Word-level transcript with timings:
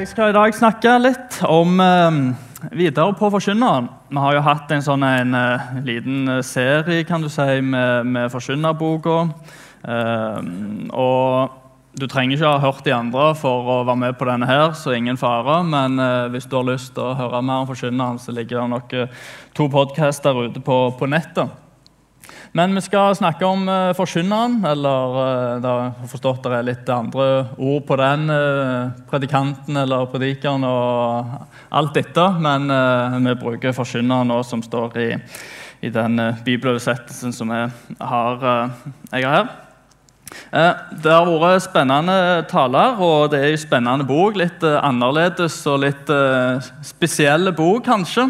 Jeg 0.00 0.08
skal 0.08 0.30
i 0.30 0.32
dag 0.32 0.54
snakke 0.56 0.92
litt 0.96 1.34
om 1.44 1.74
eh, 1.84 2.14
videre 2.72 3.12
på 3.18 3.28
Forkynneren. 3.34 3.90
Vi 4.08 4.16
har 4.16 4.32
jo 4.32 4.44
hatt 4.46 4.70
en 4.72 4.84
sånn 4.86 5.04
en, 5.04 5.34
eh, 5.36 5.66
liten 5.84 6.38
serie 6.46 7.04
kan 7.04 7.20
du 7.20 7.28
si, 7.28 7.58
med, 7.60 8.08
med 8.08 8.32
Forkynnerboka. 8.32 9.18
Eh, 9.84 10.48
og 10.96 12.00
du 12.00 12.06
trenger 12.08 12.38
ikke 12.38 12.48
ha 12.48 12.64
hørt 12.64 12.80
de 12.88 12.96
andre 12.96 13.26
for 13.36 13.68
å 13.74 13.78
være 13.82 14.00
med 14.06 14.16
på 14.16 14.30
denne, 14.30 14.48
her, 14.48 14.72
så 14.72 14.96
ingen 14.96 15.20
fare. 15.20 15.60
Men 15.68 16.00
hvis 16.32 16.48
du 16.48 16.56
har 16.56 16.70
lyst 16.70 16.94
til 16.96 17.04
å 17.04 17.18
høre 17.20 17.44
mer 17.44 17.66
om 17.66 17.68
Forkynneren, 17.68 18.22
så 18.24 18.32
ligger 18.32 18.62
det 18.62 18.70
nok 18.72 18.96
to 19.52 19.68
podkaster 19.68 20.46
ute 20.46 20.64
på, 20.64 20.80
på 20.96 21.10
nettet. 21.12 21.52
Men 22.52 22.74
vi 22.74 22.80
skal 22.82 23.14
snakke 23.14 23.46
om 23.46 23.68
uh, 23.68 23.92
forkynneren, 23.94 24.56
eller 24.66 25.12
uh, 25.14 25.60
da 25.62 25.74
har 25.78 26.08
forstått 26.10 26.48
det 26.48 26.56
er 26.56 26.66
litt 26.66 26.88
andre 26.90 27.26
ord 27.54 27.84
på 27.86 27.98
den. 28.00 28.26
Uh, 28.26 28.90
predikanten 29.10 29.78
eller 29.78 30.08
predikeren 30.10 30.66
og 30.66 31.30
alt 31.70 31.94
dette. 31.94 32.26
Men 32.42 32.66
vi 33.22 33.36
bruker 33.38 33.76
forkynneren 33.76 34.32
nå, 34.32 34.40
som 34.42 34.64
står 34.66 34.98
i, 34.98 35.08
i 35.86 35.94
den 35.94 36.18
bibeloversettelsen 36.42 37.34
som 37.34 37.54
jeg 37.54 37.70
har, 38.02 38.46
jeg 39.12 39.26
har 39.26 39.36
her. 39.36 39.50
Det 40.50 41.10
har 41.10 41.26
vært 41.26 41.64
spennende 41.64 42.18
taler, 42.50 42.98
og 43.02 43.30
det 43.30 43.40
er 43.44 43.54
en 43.54 43.62
spennende 43.62 44.06
bok. 44.06 44.38
Litt 44.38 44.62
annerledes 44.66 45.58
og 45.70 45.84
litt 45.86 46.10
spesielle 46.86 47.54
bok, 47.54 47.84
kanskje. 47.86 48.26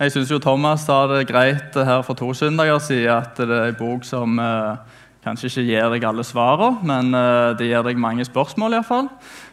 Jeg 0.00 0.14
syns 0.14 0.30
Thomas 0.40 0.86
sa 0.88 1.02
det 1.10 1.26
greit 1.28 1.74
her 1.76 1.98
for 2.00 2.16
to 2.16 2.30
søndager 2.32 2.78
siden, 2.80 3.18
at 3.20 3.36
det 3.36 3.52
er 3.52 3.66
en 3.68 3.74
bok 3.76 4.04
som 4.08 4.38
eh, 4.40 4.78
kanskje 5.20 5.50
ikke 5.50 5.64
gir 5.66 5.88
deg 5.92 6.04
alle 6.08 6.22
svarene, 6.24 6.78
men 6.88 7.10
eh, 7.12 7.48
det 7.58 7.66
gir 7.68 7.82
deg 7.84 7.98
mange 8.00 8.24
spørsmål 8.24 8.78
iallfall. 8.78 9.10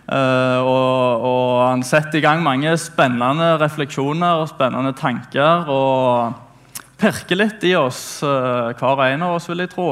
Eh, 0.07 0.59
og, 0.63 1.25
og 1.27 1.49
han 1.65 1.83
setter 1.83 2.21
i 2.21 2.23
gang 2.23 2.45
mange 2.45 2.71
spennende 2.79 3.57
refleksjoner 3.59 4.39
og 4.39 4.47
spennende 4.47 4.93
tanker. 4.95 5.67
Og 5.67 6.95
perker 6.95 7.41
litt 7.41 7.65
i 7.67 7.73
oss, 7.75 8.23
eh, 8.23 8.71
hver 8.79 9.03
en 9.09 9.25
av 9.27 9.35
oss, 9.35 9.49
vil 9.51 9.65
jeg 9.65 9.73
tro, 9.73 9.89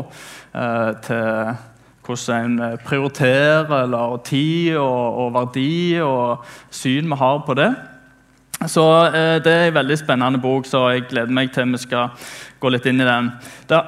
eh, 0.55 0.93
til 1.03 1.51
hvordan 2.05 2.55
en 2.61 2.79
prioriterer 2.85 3.75
eller 3.81 4.23
tid 4.23 4.77
og, 4.77 5.19
og 5.25 5.35
verdi 5.35 5.99
og 5.99 6.47
syn 6.71 7.11
vi 7.11 7.19
har 7.19 7.43
på 7.43 7.59
det. 7.59 7.73
Så 8.67 8.83
eh, 9.05 9.37
Det 9.43 9.51
er 9.51 9.69
en 9.69 9.79
veldig 9.79 9.97
spennende 9.99 10.41
bok, 10.41 10.67
så 10.69 10.89
jeg 10.93 11.07
gleder 11.11 11.33
meg 11.33 11.53
til 11.53 11.71
vi 11.73 11.81
skal 11.81 12.27
gå 12.61 12.71
litt 12.73 12.85
inn 12.89 13.01
i 13.03 13.07
den. 13.07 13.31
Det, 13.69 13.81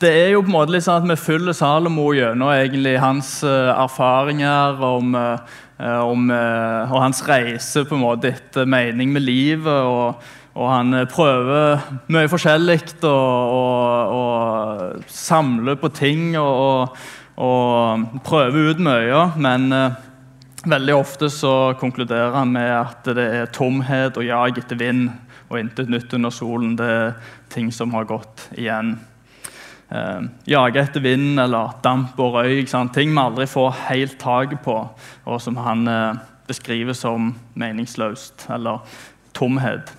det 0.00 0.10
er 0.16 0.28
jo 0.34 0.42
på 0.44 0.50
en 0.50 0.56
måte 0.56 0.74
litt 0.74 0.86
sånn 0.86 1.02
at 1.02 1.10
Vi 1.10 1.18
følger 1.20 1.56
Salomo 1.56 2.10
gjennom 2.16 2.52
egentlig 2.54 2.96
hans 3.02 3.40
uh, 3.44 3.72
erfaringer 3.74 4.80
om, 4.86 5.14
uh, 5.14 5.38
om 6.06 6.30
uh, 6.32 6.90
og 6.90 7.00
hans 7.04 7.22
reise 7.28 7.84
på 7.84 7.98
en 7.98 8.04
måte 8.06 8.30
etter 8.32 8.68
mening 8.68 9.12
med 9.12 9.26
livet. 9.26 9.68
og, 9.68 10.22
og 10.54 10.68
Han 10.70 11.02
prøver 11.10 11.82
mye 12.12 12.30
forskjellig 12.32 12.80
og, 13.06 15.00
samler 15.06 15.76
på 15.80 15.88
ting 15.94 16.38
og, 16.38 16.96
og, 17.36 18.06
prøver 18.26 18.72
ut 18.72 18.80
mye. 18.84 19.26
men 19.36 19.68
Veldig 20.68 20.92
ofte 20.92 21.30
så 21.32 21.72
konkluderer 21.80 22.34
han 22.36 22.50
med 22.52 22.68
at 22.68 23.06
det 23.16 23.24
er 23.24 23.52
tomhet 23.54 24.18
og 24.20 24.26
jag 24.26 24.58
etter 24.60 24.76
vind 24.76 25.06
og 25.48 25.56
intet 25.56 25.88
nytt 25.88 26.12
under 26.12 26.32
solen. 26.34 26.74
Det 26.76 26.88
er 26.88 27.14
ting 27.52 27.70
som 27.72 27.94
har 27.96 28.04
gått 28.04 28.44
igjen. 28.60 28.98
Eh, 29.88 30.26
jage 30.52 30.82
etter 30.82 31.00
vind 31.00 31.40
eller 31.40 31.72
damp 31.82 32.20
og 32.20 32.36
røyk. 32.36 32.68
Ting 32.92 33.14
vi 33.14 33.22
aldri 33.22 33.48
får 33.48 33.72
helt 33.88 34.18
tak 34.20 34.52
på, 34.62 34.76
og 35.24 35.40
som 35.40 35.56
han 35.64 35.88
eh, 35.88 36.20
beskriver 36.50 36.92
som 36.98 37.32
meningsløst 37.56 38.50
eller 38.52 38.84
tomhet. 39.32 39.94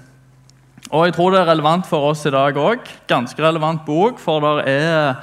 Og 0.91 1.07
Jeg 1.07 1.15
tror 1.15 1.31
det 1.31 1.41
er 1.41 1.49
relevant 1.49 1.87
for 1.89 2.11
oss 2.11 2.25
i 2.27 2.33
dag 2.33 2.57
òg. 2.59 2.85
Ganske 3.09 3.41
relevant 3.41 3.81
bok, 3.87 4.19
for 4.19 4.45
det 4.45 4.69
er 4.69 5.15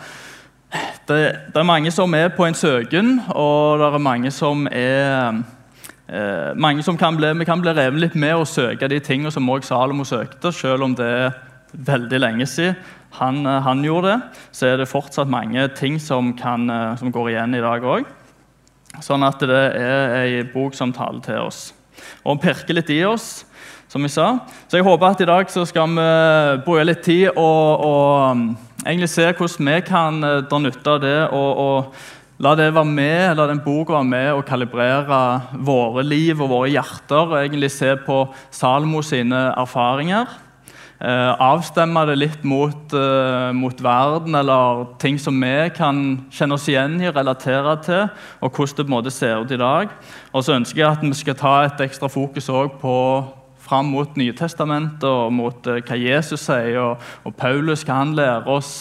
det, 1.08 1.18
det, 1.54 1.56
er 1.56 1.66
mange 1.66 1.90
som 1.94 2.14
er 2.14 2.28
på 2.36 2.44
en 2.44 2.56
søken, 2.56 3.20
og 3.32 3.80
det 3.80 3.88
er 3.88 4.04
mange 4.04 4.32
som 4.34 4.66
er 4.68 5.38
eh, 6.08 6.52
mange 6.56 6.82
som 6.84 6.98
kan 7.00 7.16
bli, 7.16 7.32
Vi 7.40 7.44
kan 7.48 7.60
bli 7.60 7.72
revet 7.72 8.00
litt 8.00 8.14
med 8.14 8.36
å 8.36 8.44
søke 8.44 8.88
de 8.88 9.00
tingene 9.00 9.32
som 9.32 9.48
òg 9.48 9.64
Salomo 9.64 10.04
søkte, 10.04 10.52
selv 10.52 10.84
om 10.84 10.94
det 10.94 11.08
er 11.08 11.38
veldig 11.72 12.20
lenge 12.20 12.46
siden 12.46 12.76
han, 13.18 13.46
eh, 13.46 13.62
han 13.62 13.82
gjorde 13.84 14.12
det. 14.12 14.20
Så 14.52 14.66
er 14.66 14.76
det 14.76 14.88
fortsatt 14.88 15.28
mange 15.28 15.68
ting 15.76 15.98
som, 16.00 16.34
kan, 16.36 16.68
eh, 16.70 16.96
som 16.96 17.12
går 17.12 17.30
igjen 17.32 17.54
i 17.54 17.64
dag 17.64 17.82
òg. 17.82 18.04
Sånn 19.00 19.24
at 19.24 19.40
det 19.40 19.64
er 19.78 20.16
ei 20.22 20.42
bok 20.52 20.74
som 20.74 20.92
taler 20.92 21.20
til 21.24 21.40
oss. 21.46 21.72
Og 22.24 22.40
pirker 22.40 22.74
litt 22.74 22.90
i 22.90 23.02
oss, 23.04 23.44
som 23.88 24.02
vi 24.02 24.08
sa. 24.08 24.38
Så 24.68 24.78
jeg 24.78 24.84
håper 24.84 25.06
at 25.06 25.20
i 25.20 25.28
dag 25.28 25.48
skal 25.50 25.88
vi 25.88 26.62
bruke 26.64 26.84
litt 26.84 27.02
tid 27.02 27.30
og, 27.36 27.84
og 27.84 28.67
egentlig 28.88 29.10
se 29.12 29.26
hvordan 29.30 29.68
vi 29.68 29.80
kan 29.86 30.24
eh, 30.24 30.40
dra 30.48 30.62
nytte 30.64 30.94
av 30.96 31.02
det. 31.04 31.18
og, 31.30 31.66
og 31.66 32.16
La 32.38 32.52
det 32.54 32.68
være 32.70 32.86
med, 32.86 33.32
la 33.34 33.48
den 33.50 33.58
boka 33.58 33.96
være 33.96 34.06
med 34.06 34.28
og 34.30 34.44
kalibrere 34.46 35.16
våre 35.58 36.04
liv 36.06 36.38
og 36.38 36.52
våre 36.52 36.68
hjerter. 36.70 37.24
og 37.24 37.34
egentlig 37.40 37.72
Se 37.74 37.96
på 38.06 38.28
Salmo 38.54 39.02
sine 39.02 39.40
erfaringer. 39.58 40.28
Eh, 40.98 41.32
avstemme 41.42 42.04
det 42.06 42.16
litt 42.18 42.44
mot, 42.44 42.94
eh, 42.94 43.50
mot, 43.54 43.82
verden 43.82 44.34
eller 44.34 44.84
ting 44.98 45.18
som 45.18 45.34
vi 45.34 45.70
kan 45.70 46.26
kjenne 46.30 46.54
oss 46.54 46.66
igjen 46.68 47.00
i, 47.00 47.10
relatere 47.10 47.76
til, 47.82 48.08
og 48.42 48.50
hvordan 48.50 48.76
det 48.76 48.86
på 48.86 48.90
en 48.90 48.96
måte 48.96 49.10
ser 49.14 49.42
ut 49.42 49.50
i 49.50 49.58
dag. 49.58 49.88
Og 50.32 50.42
så 50.42 50.54
ønsker 50.54 50.78
jeg 50.78 50.90
at 50.90 51.02
vi 51.02 51.14
skal 51.14 51.34
ta 51.34 51.64
et 51.64 51.80
ekstra 51.86 52.10
fokus 52.10 52.46
på 52.80 52.94
fram 53.68 53.92
mot 53.92 54.16
Nytestamentet 54.18 55.08
og 55.08 55.32
mot 55.36 55.68
uh, 55.68 55.80
hva 55.80 55.98
Jesus 56.00 56.48
sier, 56.48 56.78
og, 56.82 57.10
og, 57.24 57.34
Paulus 57.36 57.84
hva 57.84 58.00
han 58.02 58.16
lærer 58.18 58.48
oss. 58.50 58.72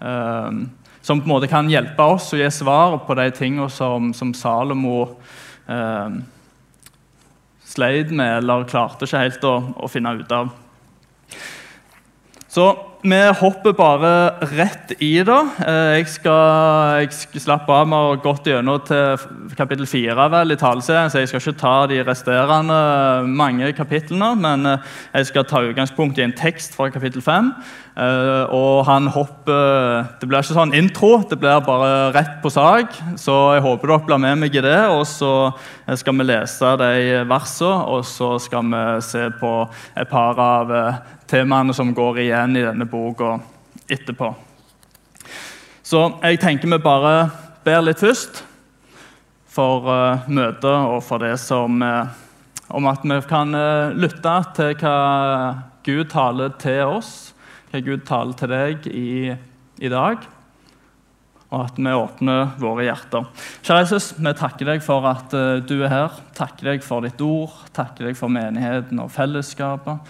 Uh, 0.00 0.66
som 1.06 1.20
på 1.20 1.28
en 1.28 1.36
måte 1.36 1.46
kan 1.46 1.68
hjelpe 1.70 2.02
oss 2.02 2.32
å 2.34 2.38
gi 2.40 2.46
svar 2.50 2.96
på 3.06 3.14
de 3.14 3.28
tingene 3.30 3.68
som, 3.70 4.08
som 4.10 4.32
Salomo 4.34 4.96
eh, 5.70 6.16
sleit 7.62 8.10
med 8.10 8.40
eller 8.40 8.66
klarte 8.66 9.06
ikke 9.06 9.20
helt 9.22 9.46
å, 9.46 9.52
å 9.86 9.90
finne 9.90 10.16
ut 10.18 10.34
av. 10.34 10.50
Så 12.56 12.70
vi 13.04 13.18
hopper 13.36 13.74
bare 13.76 14.10
rett 14.56 14.94
i 15.04 15.10
det. 15.20 15.40
Eh, 15.60 15.98
jeg 15.98 16.06
skal, 16.08 17.02
jeg 17.02 17.10
skal 17.12 17.42
slappe 17.44 17.74
av 17.74 17.84
med 17.90 18.00
å 18.00 18.14
gått 18.24 18.48
gjennom 18.48 18.80
til 18.88 19.52
kapittel 19.58 19.84
4 19.86 20.28
vel, 20.32 20.54
i 20.54 20.56
taleserien, 20.58 21.12
så 21.12 21.20
jeg 21.20 21.28
skal 21.28 21.42
ikke 21.42 21.60
ta 21.60 21.74
de 21.90 22.00
resterende 22.06 22.78
mange 23.28 23.68
kapitlene. 23.76 24.30
Men 24.40 24.70
eh, 24.72 24.94
jeg 25.18 25.28
skal 25.28 25.44
ta 25.44 25.60
utgangspunkt 25.68 26.16
i 26.16 26.24
en 26.24 26.32
tekst 26.36 26.78
fra 26.78 26.88
kapittel 26.94 27.20
5. 27.22 27.52
Eh, 27.96 28.54
og 28.56 28.84
han 28.88 29.06
hopper 29.12 30.08
Det 30.20 30.28
blir 30.28 30.42
ikke 30.42 30.56
sånn 30.56 30.74
intro, 30.76 31.10
det 31.28 31.38
blir 31.40 31.60
bare 31.64 32.10
rett 32.16 32.40
på 32.40 32.50
sak. 32.52 32.96
Så 33.20 33.36
jeg 33.58 33.66
håper 33.68 33.92
dere 33.92 34.08
blir 34.08 34.22
med 34.24 34.40
meg 34.40 34.56
i 34.56 34.64
det. 34.64 34.80
Og 34.96 35.04
så 35.08 35.52
skal 35.92 36.16
vi 36.16 36.26
lese 36.32 36.72
de 36.80 37.20
versene, 37.28 37.84
og 37.92 38.08
så 38.08 38.32
skal 38.40 38.64
vi 38.72 38.82
se 39.04 39.28
på 39.36 39.52
et 39.92 40.08
par 40.08 40.40
av 40.40 40.74
temaene 41.30 41.74
som 41.74 41.94
går 41.94 42.20
igjen 42.24 42.56
i 42.56 42.64
denne 42.64 42.86
boka 42.88 43.36
etterpå. 43.88 44.32
Så 45.86 46.02
jeg 46.22 46.40
tenker 46.42 46.70
vi 46.70 46.82
bare 46.82 47.16
ber 47.66 47.84
litt 47.86 48.02
først 48.02 48.42
for 49.56 49.86
uh, 49.88 50.26
møtet 50.28 50.66
og 50.66 51.00
for 51.06 51.22
det 51.22 51.36
som 51.40 51.82
uh, 51.82 52.06
Om 52.66 52.88
at 52.90 53.04
vi 53.06 53.16
kan 53.30 53.54
uh, 53.54 53.94
lytte 53.94 54.32
til 54.56 54.72
hva 54.80 54.94
Gud 55.86 56.08
taler 56.10 56.50
til 56.58 56.96
oss, 56.96 57.10
hva 57.70 57.78
Gud 57.78 58.02
taler 58.08 58.34
til 58.34 58.50
deg 58.50 58.88
i, 58.90 59.36
i 59.78 59.90
dag. 59.92 60.24
Og 61.46 61.60
at 61.60 61.78
vi 61.78 61.92
åpner 61.94 62.56
våre 62.58 62.88
hjerter. 62.88 63.28
Kjære 63.62 63.84
Jesus, 63.84 64.08
vi 64.18 64.32
takker 64.34 64.66
deg 64.66 64.82
for 64.82 65.06
at 65.06 65.30
du 65.62 65.76
er 65.76 65.92
her. 65.92 66.18
Takker 66.34 66.72
deg 66.72 66.82
for 66.82 67.06
ditt 67.06 67.22
ord, 67.22 67.54
takker 67.70 68.08
deg 68.08 68.18
for 68.18 68.34
menigheten 68.34 68.98
og 69.04 69.14
fellesskapet. 69.14 70.02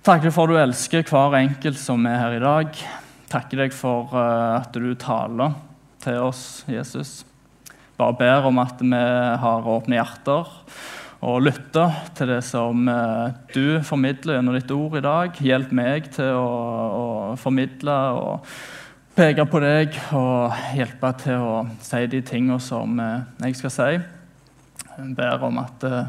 Takker 0.00 0.30
deg 0.30 0.32
for 0.32 0.48
at 0.48 0.54
du 0.54 0.56
elsker 0.56 1.02
hver 1.04 1.34
enkelt 1.36 1.76
som 1.76 2.06
er 2.08 2.14
her 2.16 2.34
i 2.38 2.40
dag. 2.40 2.76
Takker 3.28 3.60
deg 3.60 3.74
for 3.76 4.14
uh, 4.16 4.56
at 4.56 4.72
du 4.72 4.94
taler 4.96 5.52
til 6.00 6.22
oss, 6.24 6.62
Jesus. 6.72 7.18
Bare 8.00 8.16
ber 8.16 8.48
om 8.48 8.62
at 8.62 8.80
vi 8.80 8.96
har 9.42 9.68
åpne 9.68 9.98
hjerter 9.98 10.48
og 11.20 11.42
lytter 11.44 11.98
til 12.16 12.32
det 12.32 12.40
som 12.48 12.88
uh, 12.88 13.28
du 13.52 13.82
formidler 13.84 14.38
gjennom 14.38 14.56
ditt 14.56 14.72
ord 14.72 14.96
i 14.96 15.04
dag. 15.04 15.36
Hjelp 15.36 15.76
meg 15.76 16.08
til 16.16 16.32
å, 16.32 16.48
å 16.48 17.04
formidle 17.36 17.98
og 18.16 18.48
peke 19.20 19.44
på 19.52 19.60
deg 19.60 20.00
og 20.16 20.56
hjelpe 20.80 21.12
til 21.20 21.44
å 21.44 21.60
si 21.84 22.06
de 22.08 22.22
tingene 22.24 22.56
som 22.64 22.96
uh, 23.04 23.28
jeg 23.44 23.60
skal 23.60 23.76
si. 23.76 23.90
Jeg 24.96 25.12
ber 25.20 25.44
om 25.44 25.60
at 25.60 25.84
Eh, 25.84 26.06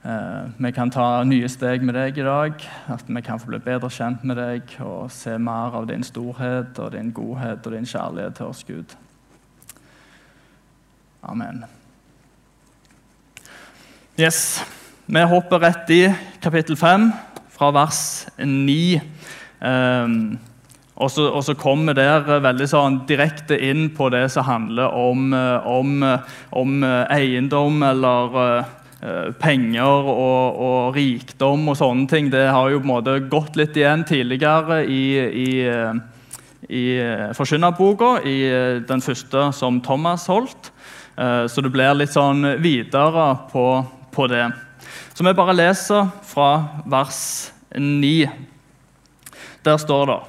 vi 0.00 0.72
kan 0.72 0.88
ta 0.88 1.22
nye 1.28 1.48
steg 1.52 1.82
med 1.84 1.92
deg 1.92 2.16
i 2.16 2.24
dag, 2.24 2.62
at 2.88 3.04
vi 3.04 3.20
kan 3.20 3.40
få 3.40 3.50
bli 3.50 3.58
bedre 3.60 3.90
kjent 3.92 4.22
med 4.24 4.38
deg 4.40 4.72
og 4.80 5.10
se 5.12 5.34
mer 5.36 5.76
av 5.76 5.90
din 5.90 6.04
storhet 6.06 6.78
og 6.80 6.94
din 6.94 7.12
godhet 7.12 7.66
og 7.66 7.74
din 7.76 7.88
kjærlighet 7.88 8.38
til 8.38 8.48
oss, 8.48 8.64
Gud. 8.64 8.96
Amen. 11.22 11.64
Yes. 14.16 14.64
Vi 15.04 15.20
hopper 15.20 15.60
rett 15.60 15.92
i 15.92 16.02
kapittel 16.40 16.76
5, 16.80 17.10
fra 17.52 17.70
vers 17.76 18.26
9. 18.40 19.00
Um, 19.60 20.38
og 20.96 21.10
så, 21.12 21.28
og 21.28 21.44
så 21.44 21.54
kommer 21.60 21.96
der 21.96 22.40
veldig 22.40 22.68
sånn 22.68 23.02
direkte 23.08 23.58
inn 23.60 23.90
på 23.96 24.08
det 24.12 24.30
som 24.32 24.48
handler 24.48 24.96
om, 24.96 25.32
om, 25.64 26.04
om 26.56 26.84
eiendom 26.84 27.82
eller 27.84 28.36
penger 29.40 30.08
og, 30.12 30.56
og, 30.60 30.96
rikdom 30.96 31.70
og 31.72 31.78
sånne 31.80 32.08
ting. 32.10 32.30
Det 32.32 32.46
har 32.52 32.70
jo 32.70 32.80
på 32.82 32.88
en 32.88 32.92
måte 32.92 33.16
gått 33.32 33.56
litt 33.56 33.76
igjen 33.78 34.04
tidligere 34.08 34.82
i, 34.84 35.04
i, 35.44 35.52
i 36.68 36.84
Forkynnerboka, 37.36 38.18
i 38.28 38.38
den 38.88 39.04
første 39.04 39.46
som 39.56 39.80
Thomas 39.84 40.26
holdt. 40.28 40.72
Så 41.16 41.64
det 41.64 41.72
blir 41.72 41.96
litt 41.96 42.12
sånn 42.12 42.44
videre 42.60 43.30
på, 43.52 43.64
på 44.12 44.28
det. 44.32 44.46
Så 45.12 45.24
vi 45.24 45.36
bare 45.36 45.56
leser 45.56 46.12
fra 46.28 46.50
vers 46.88 47.22
9. 47.76 48.28
Der 49.64 49.80
står 49.80 50.06
det 50.12 50.20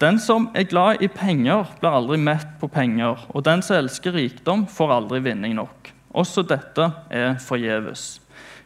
den 0.00 0.16
som 0.16 0.46
er 0.56 0.64
glad 0.64 1.02
i 1.04 1.10
penger, 1.12 1.66
blir 1.76 1.92
aldri 1.92 2.16
mett 2.16 2.54
på 2.60 2.70
penger, 2.72 3.20
og 3.28 3.44
den 3.44 3.60
som 3.60 3.76
elsker 3.82 4.14
rikdom, 4.16 4.62
får 4.64 4.94
aldri 4.94 5.20
vinning 5.26 5.58
nok. 5.58 5.90
Også 6.10 6.42
dette 6.46 6.90
er 7.10 7.36
forgjeves. 7.42 8.18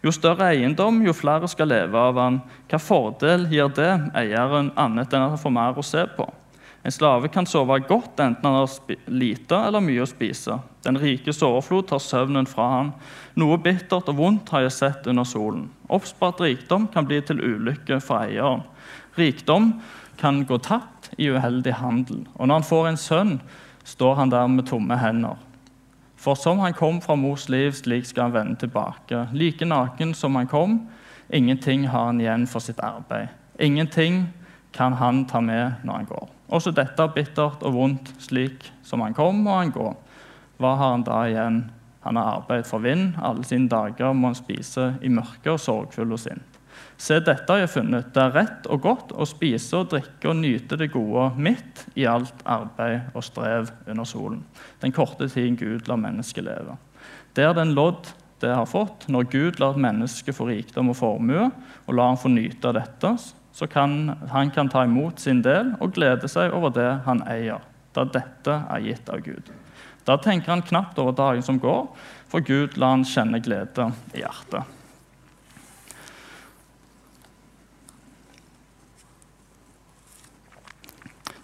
Jo 0.05 0.13
større 0.13 0.51
eiendom, 0.53 1.01
jo 1.05 1.15
flere 1.17 1.49
skal 1.49 1.71
leve 1.73 1.97
av 1.97 2.19
han. 2.21 2.41
Hva 2.69 2.81
fordel 2.81 3.47
gir 3.49 3.71
det 3.73 3.93
eieren 4.17 4.73
annet 4.77 5.13
enn 5.13 5.25
at 5.25 5.37
han 5.37 5.41
får 5.41 5.55
mer 5.57 5.81
å 5.81 5.85
se 5.85 6.05
på? 6.17 6.27
En 6.85 6.93
slave 6.93 7.31
kan 7.33 7.47
sove 7.49 7.79
godt 7.89 8.21
enten 8.21 8.45
han 8.45 8.59
har 8.59 8.97
lite 9.09 9.57
eller 9.57 9.81
mye 9.81 10.03
å 10.05 10.09
spise. 10.09 10.59
Den 10.85 10.99
rikes 11.01 11.41
overflod 11.47 11.89
tar 11.89 12.03
søvnen 12.05 12.45
fra 12.45 12.67
han. 12.75 12.91
Noe 13.41 13.57
bittert 13.57 14.11
og 14.13 14.19
vondt 14.19 14.53
har 14.53 14.67
jeg 14.67 14.75
sett 14.77 15.09
under 15.09 15.25
solen. 15.25 15.71
Oppspart 15.89 16.43
rikdom 16.45 16.85
kan 16.93 17.09
bli 17.09 17.23
til 17.25 17.41
ulykke 17.41 18.03
for 18.05 18.27
eieren. 18.27 18.67
Rikdom 19.17 19.79
kan 20.21 20.43
gå 20.45 20.61
tapt 20.61 21.09
i 21.17 21.31
uheldig 21.33 21.79
handel. 21.81 22.27
Og 22.37 22.51
når 22.51 22.61
han 22.61 22.69
får 22.69 22.91
en 22.91 23.01
sønn, 23.01 23.35
står 23.89 24.21
han 24.21 24.37
der 24.37 24.53
med 24.53 24.69
tomme 24.69 25.01
hender. 25.01 25.41
For 26.25 26.35
som 26.41 26.59
han 26.65 26.73
kom 26.73 27.03
fra 27.05 27.19
mors 27.21 27.49
liv, 27.53 27.75
slik 27.77 28.07
skal 28.09 28.31
han 28.31 28.33
vende 28.33 28.57
tilbake. 28.63 29.27
Like 29.37 29.67
naken 29.69 30.15
som 30.17 30.39
han 30.41 30.49
kom, 30.49 30.79
ingenting 31.29 31.89
har 31.93 32.07
han 32.07 32.21
igjen 32.21 32.47
for 32.49 32.65
sitt 32.65 32.81
arbeid. 32.81 33.29
Ingenting 33.61 34.31
kan 34.73 34.97
han 34.97 35.27
ta 35.29 35.41
med 35.45 35.85
når 35.85 35.93
han 36.01 36.09
går. 36.09 36.31
Også 36.49 36.73
dette 36.73 37.03
er 37.03 37.13
bittert 37.13 37.63
og 37.63 37.77
vondt, 37.77 38.15
slik 38.25 38.71
som 38.83 39.05
han 39.05 39.15
kom 39.15 39.45
og 39.47 39.59
han 39.59 39.75
går. 39.75 39.93
Hva 40.63 40.73
har 40.81 40.95
han 40.95 41.05
da 41.05 41.21
igjen? 41.29 41.61
Han 42.05 42.17
har 42.17 42.39
arbeid 42.39 42.67
for 42.69 42.85
vind. 42.85 43.15
Alle 43.21 43.45
sine 43.45 43.69
dager 43.69 44.17
må 44.17 44.33
han 44.33 44.39
spise 44.39 44.95
i 45.05 45.13
mørke 45.13 45.55
og 45.55 45.61
sorgfull 45.61 46.17
og 46.17 46.21
sint. 46.25 46.54
Se, 46.97 47.19
dette 47.19 47.51
har 47.51 47.61
jeg 47.65 47.73
funnet. 47.73 48.11
Det 48.15 48.23
er 48.23 48.35
rett 48.35 48.67
og 48.71 48.83
godt 48.85 49.15
å 49.19 49.27
spise 49.27 49.81
og 49.81 49.91
drikke 49.93 50.31
og 50.31 50.39
nyte 50.39 50.79
det 50.79 50.93
gode 50.95 51.31
midt 51.37 51.85
i 51.99 52.07
alt 52.09 52.45
arbeid 52.47 53.15
og 53.15 53.25
strev 53.27 53.73
under 53.91 54.07
solen. 54.09 54.45
Den 54.83 54.95
korte 54.95 55.29
tiden 55.29 55.59
Gud 55.59 55.91
lar 55.91 55.99
mennesket 56.01 56.47
leve. 56.47 56.77
Det 57.35 57.45
er 57.45 57.57
den 57.57 57.75
lodd 57.75 58.13
det 58.43 58.53
har 58.55 58.69
fått. 58.69 59.09
Når 59.09 59.31
Gud 59.33 59.61
lar 59.61 59.75
et 59.75 59.83
menneske 59.83 60.35
få 60.35 60.47
rikdom 60.51 60.93
og 60.93 60.99
formue, 61.01 61.49
og 61.87 61.97
lar 61.97 62.13
han 62.13 62.21
få 62.21 62.31
nyte 62.33 62.71
av 62.71 62.79
dette, 62.79 63.15
så 63.55 63.69
kan 63.71 64.15
han 64.31 64.51
kan 64.55 64.71
ta 64.71 64.85
imot 64.87 65.23
sin 65.23 65.43
del 65.43 65.75
og 65.81 65.95
glede 65.95 66.31
seg 66.31 66.55
over 66.55 66.75
det 66.75 66.91
han 67.07 67.23
eier, 67.31 67.63
da 67.95 68.07
dette 68.07 68.57
er 68.71 68.87
gitt 68.87 69.11
av 69.11 69.23
Gud. 69.23 69.51
Da 70.05 70.19
tenker 70.21 70.53
han 70.53 70.65
knapt 70.67 70.99
over 71.01 71.15
dagen 71.17 71.43
som 71.43 71.61
går, 71.63 71.87
for 72.29 72.45
Gud 72.45 72.77
lar 72.77 72.99
han 72.99 73.07
kjenne 73.09 73.41
glede 73.43 73.91
i 74.13 74.25
hjertet. 74.25 74.84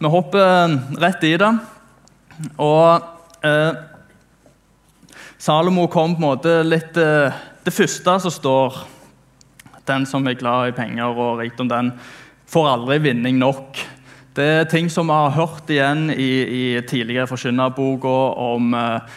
Vi 0.01 0.09
hopper 0.09 0.79
rett 0.97 1.25
i 1.29 1.35
det. 1.37 1.49
Og 2.57 3.45
eh, 3.45 3.81
Salomo 5.37 5.85
kom 5.93 6.15
på 6.17 6.23
en 6.23 6.25
måte 6.25 6.55
litt 6.65 6.97
eh, 6.97 7.37
Det 7.61 7.75
første 7.77 8.15
som 8.25 8.33
står 8.33 8.79
Den 9.85 10.09
som 10.09 10.25
er 10.25 10.39
glad 10.41 10.71
i 10.71 10.77
penger 10.79 11.13
og 11.13 11.43
rikdom, 11.43 11.69
den 11.69 11.93
får 12.49 12.71
aldri 12.71 12.97
vinning 13.11 13.37
nok. 13.43 13.77
Det 14.33 14.47
er 14.47 14.69
ting 14.73 14.89
som 14.89 15.11
vi 15.13 15.21
har 15.21 15.37
hørt 15.37 15.69
igjen 15.69 16.09
i, 16.15 16.33
i 16.49 16.65
tidligere 16.89 17.29
forkynnerboka 17.29 18.17
om 18.41 18.73
eh, 18.73 19.17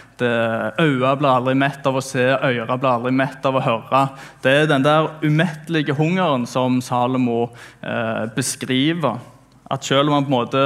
øyet 0.83 1.19
blir 1.21 1.31
aldri 1.31 1.55
mett 1.63 1.87
av 1.87 1.95
å 1.95 2.03
se, 2.03 2.27
øret 2.27 2.75
blir 2.75 2.91
aldri 2.91 3.13
mett 3.23 3.45
av 3.47 3.55
å 3.55 3.63
høre. 3.63 4.07
Det 4.43 4.57
er 4.65 4.71
den 4.73 4.83
der 4.83 5.13
umettelige 5.23 5.95
hungeren 5.95 6.43
som 6.49 6.81
Salomo 6.83 7.53
eh, 7.79 8.25
beskriver. 8.35 9.21
At 9.73 9.87
selv 9.87 10.09
om 10.09 10.17
man 10.17 10.27
på 10.27 10.31
en 10.31 10.37
måte 10.37 10.63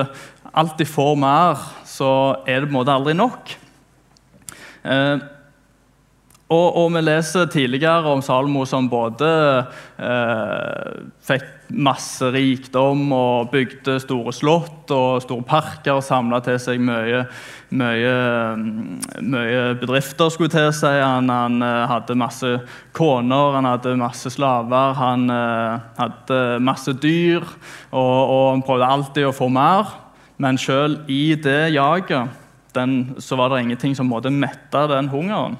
alltid 0.57 0.89
får 0.89 1.15
mer, 1.21 1.63
så 1.87 2.11
er 2.47 2.61
det 2.61 2.69
på 2.69 2.73
en 2.73 2.79
måte 2.81 2.95
aldri 2.95 3.15
nok. 3.17 3.55
Eh, 4.87 5.17
og, 6.47 6.67
og, 6.79 6.91
vi 6.95 7.03
leser 7.03 7.49
tidligere 7.51 8.07
om 8.07 8.21
Salmo 8.23 8.63
som 8.67 8.87
både 8.87 9.29
eh, 9.99 10.91
fikk 11.27 11.47
masse 11.69 12.29
rikdom 12.31 13.11
og 13.11 13.49
bygde 13.51 13.97
store 13.99 14.31
slott 14.35 14.91
og 14.93 15.21
store 15.23 15.43
parker 15.47 15.97
og 15.97 16.05
samla 16.05 16.39
til 16.45 16.59
seg 16.61 16.79
mye, 16.79 17.25
mye, 17.75 18.13
mye, 19.19 19.61
bedrifter. 19.81 20.31
skulle 20.31 20.51
til 20.53 20.71
si. 20.73 20.87
Han, 20.87 21.29
han, 21.29 21.61
eh, 21.61 21.83
hadde 21.91 22.15
masse 22.15 22.53
koner, 22.95 23.57
han 23.57 23.67
hadde 23.67 23.97
masse 23.99 24.31
slaver, 24.31 24.95
han 24.97 25.29
uh, 25.29 25.79
hadde 25.99 26.41
masse 26.63 26.93
dyr. 26.93 27.43
Og, 27.91 28.17
og, 28.23 28.51
han 28.55 28.65
prøvde 28.65 28.91
alltid 28.95 29.27
å 29.27 29.35
få 29.35 29.51
mer. 29.51 29.91
Men 30.37 30.59
sjøl 30.61 31.01
i 31.09 31.35
det 31.35 31.73
jaget 31.75 32.43
så 33.23 33.35
var 33.39 33.49
det 33.49 33.63
ingenting 33.63 33.95
som 33.97 34.05
måtte 34.05 34.29
mette 34.29 34.83
den 34.91 35.07
hungeren. 35.09 35.57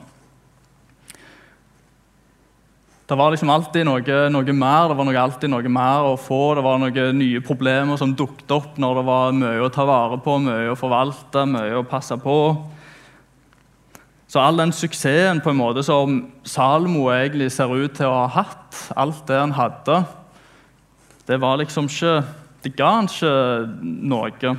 Det 3.08 3.16
var 3.16 3.32
liksom 3.32 3.48
alltid 3.48 3.86
noe, 3.88 4.16
noe, 4.28 4.52
mer 4.52 4.90
det 4.90 4.96
var 5.00 5.06
noe, 5.08 5.20
alltid 5.22 5.48
noe 5.48 5.70
mer 5.72 6.10
å 6.10 6.16
få. 6.20 6.58
Det 6.58 6.64
var 6.66 6.80
noen 6.82 7.16
nye 7.16 7.40
problemer 7.40 7.96
som 8.00 8.12
dukket 8.12 8.52
opp 8.52 8.80
når 8.84 8.98
det 8.98 9.04
var 9.08 9.38
mye 9.38 9.62
å 9.64 9.70
ta 9.72 9.86
vare 9.88 10.18
på, 10.20 10.34
mye 10.44 10.74
å 10.74 10.76
forvalte, 10.76 11.46
mye 11.48 11.78
å 11.80 11.86
passe 11.88 12.18
på. 12.20 12.36
Så 14.28 14.42
all 14.44 14.60
den 14.60 14.74
suksessen 14.76 15.40
på 15.40 15.54
en 15.54 15.60
måte 15.62 15.86
som 15.88 16.18
Salmo 16.44 17.06
egentlig 17.14 17.48
ser 17.56 17.72
ut 17.72 17.96
til 17.96 18.10
å 18.10 18.26
ha 18.26 18.42
hatt, 18.42 18.82
alt 19.00 19.22
det 19.30 19.38
han 19.40 19.56
hadde, 19.56 20.02
det 21.28 21.38
var 21.40 21.60
liksom 21.60 21.88
ikke 21.92 22.24
Det 22.64 22.74
ga 22.76 22.90
han 22.98 23.06
ikke 23.08 23.32
noe. 24.12 24.52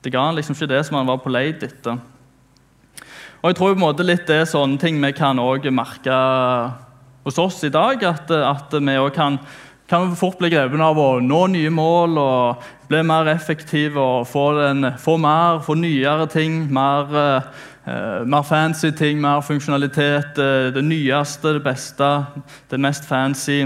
Det 0.00 0.12
ga 0.14 0.22
han 0.24 0.36
liksom 0.38 0.54
ikke 0.54 0.68
det 0.70 0.78
som 0.86 0.96
han 0.96 1.10
var 1.10 1.18
på 1.20 1.32
leit 1.34 1.60
etter. 1.66 1.98
Og 3.42 3.50
jeg 3.50 3.58
tror 3.58 3.74
på 3.74 3.76
en 3.76 3.82
måte 3.82 4.06
litt 4.06 4.24
det 4.30 4.38
er 4.38 4.48
sånne 4.48 4.78
ting 4.80 5.02
vi 5.02 5.10
kan 5.12 5.36
også 5.42 5.74
merke 5.74 6.16
hos 7.24 7.38
oss 7.38 7.64
i 7.64 7.72
dag. 7.72 8.02
At, 8.04 8.30
at 8.30 8.74
vi 8.74 8.96
òg 8.98 9.12
kan, 9.16 9.38
kan, 9.90 10.14
fort 10.18 10.40
bli 10.40 10.50
grepet 10.52 10.82
av 10.82 10.98
å 10.98 11.08
nå 11.22 11.44
nye 11.52 11.72
mål 11.72 12.18
og 12.20 12.66
bli 12.90 13.02
mer 13.06 13.30
effektive 13.32 14.00
og 14.00 14.26
få, 14.28 14.48
den, 14.58 14.92
få 15.00 15.18
mer, 15.20 15.62
få 15.64 15.76
nyere 15.78 16.28
ting. 16.32 16.64
Mer, 16.72 17.14
uh, 17.14 18.20
mer, 18.26 18.44
fancy 18.46 18.92
ting, 18.96 19.20
mer 19.22 19.44
funksjonalitet. 19.46 20.38
Uh, 20.38 20.68
det 20.74 20.84
nyeste, 20.86 21.56
det 21.58 21.64
beste, 21.64 22.12
det 22.70 22.80
mest 22.82 23.08
fancy. 23.08 23.64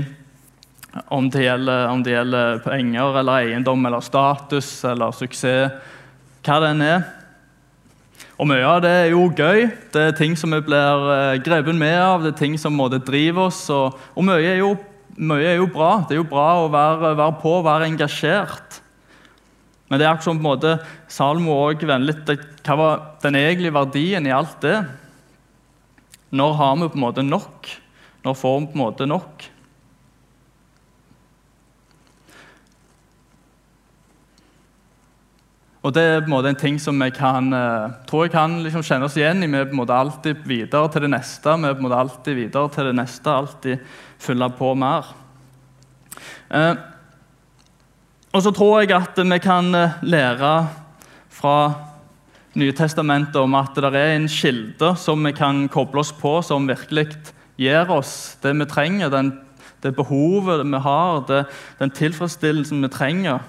Om 1.13 1.27
det, 1.29 1.43
gjelder, 1.45 1.91
om 1.93 2.01
det 2.01 2.15
gjelder 2.15 2.63
penger 2.65 3.19
eller 3.21 3.43
eiendom 3.45 3.83
eller 3.85 4.01
status 4.01 4.71
eller 4.89 5.13
suksess, 5.13 5.75
hva 6.47 6.57
det 6.63 6.71
enn 6.73 6.85
er. 6.87 7.03
Og 8.37 8.45
Mye 8.51 8.65
av 8.69 8.83
det 8.85 8.91
er 8.93 9.07
jo 9.15 9.31
gøy. 9.33 9.63
Det 9.95 10.03
er 10.11 10.17
ting 10.17 10.35
som 10.37 10.53
vi 10.53 10.61
blir 10.67 11.07
eh, 11.15 11.39
grepet 11.41 11.77
med 11.77 11.97
av. 11.97 12.21
det 12.21 12.35
er 12.35 12.43
ting 12.43 12.59
som 12.61 12.75
måtte 12.77 13.01
drive 13.01 13.47
oss. 13.49 13.63
Og, 13.73 13.97
og 14.13 14.27
mye, 14.29 14.43
er 14.45 14.61
jo, 14.61 14.75
mye, 15.17 15.55
er 15.55 15.57
jo, 15.57 15.71
bra. 15.73 16.03
Det 16.05 16.19
er 16.19 16.21
jo 16.21 16.29
bra 16.29 16.51
å 16.61 16.69
være, 16.73 17.15
være 17.17 17.39
på, 17.41 17.55
være 17.65 17.89
engasjert. 17.89 18.83
Men 19.89 19.99
det 19.99 20.05
er 20.05 20.13
akkurat 20.13 20.29
som 20.29 20.37
på 20.37 20.45
en 20.45 20.51
måte 20.51 20.75
Salmo 21.09 21.57
vender 21.79 22.09
litt 22.11 22.47
Hva 22.67 22.75
var 22.77 23.03
den 23.23 23.39
egentlige 23.39 23.77
verdien 23.77 24.27
i 24.27 24.35
alt 24.35 24.59
det? 24.65 24.81
Når 26.37 26.57
har 26.59 26.77
vi 26.81 26.91
på 26.91 26.99
en 26.99 27.07
måte 27.07 27.25
nok? 27.25 27.71
Når 28.27 28.37
får 28.37 28.59
vi 28.59 28.67
på 28.73 28.77
en 28.77 28.83
måte 28.83 29.09
nok? 29.09 29.47
Og 35.87 35.93
Det 35.95 36.03
er 36.03 36.23
på 36.25 36.27
en 36.27 36.33
måte 36.33 36.51
en 36.51 36.59
ting 36.59 36.81
som 36.83 36.99
vi 36.99 37.13
kan, 37.15 37.53
uh, 37.55 37.93
tror 38.11 38.25
jeg 38.25 38.33
kan 38.33 38.57
liksom 38.65 38.83
kjenne 38.83 39.07
oss 39.07 39.15
igjen 39.15 39.45
i. 39.45 39.47
Vi 39.47 39.61
er 39.61 39.69
på 39.69 39.77
en 39.77 39.83
måte 39.85 39.95
alltid 39.95 40.41
videre 40.43 40.91
til 40.91 41.05
det 41.05 41.13
neste, 41.13 41.53
vi 41.63 41.69
er 41.69 41.77
på 41.77 41.79
en 41.79 41.87
måte 41.87 42.01
alltid 42.01 42.35
videre 42.41 42.73
til 42.75 42.89
det 42.89 42.95
neste, 42.99 43.31
alltid 43.31 43.85
fylle 44.19 44.49
på 44.59 44.73
mer. 44.75 45.13
Eh, 46.51 46.75
og 48.35 48.43
så 48.43 48.51
tror 48.51 48.81
jeg 48.83 48.97
at 48.99 49.23
vi 49.23 49.39
kan 49.39 49.71
uh, 49.75 50.03
lære 50.03 50.55
fra 51.31 51.59
Nye 52.57 52.73
testamentet 52.73 53.37
om 53.37 53.53
at 53.59 53.77
det 53.77 53.91
er 53.93 54.15
en 54.15 54.31
kilde 54.33 54.95
som 54.97 55.21
vi 55.29 55.35
kan 55.37 55.67
koble 55.69 56.01
oss 56.01 56.11
på, 56.17 56.39
som 56.41 56.65
virkelig 56.65 57.11
gir 57.61 57.91
oss 57.93 58.39
det 58.41 58.55
vi 58.57 58.67
trenger, 58.71 59.13
den 59.13 59.35
det 59.85 59.93
behovet 59.95 60.65
vi 60.65 60.81
har, 60.81 61.21
det, 61.29 61.43
den 61.79 61.93
tilfredsstillelsen 61.93 62.81
vi 62.83 62.89
trenger. 62.89 63.45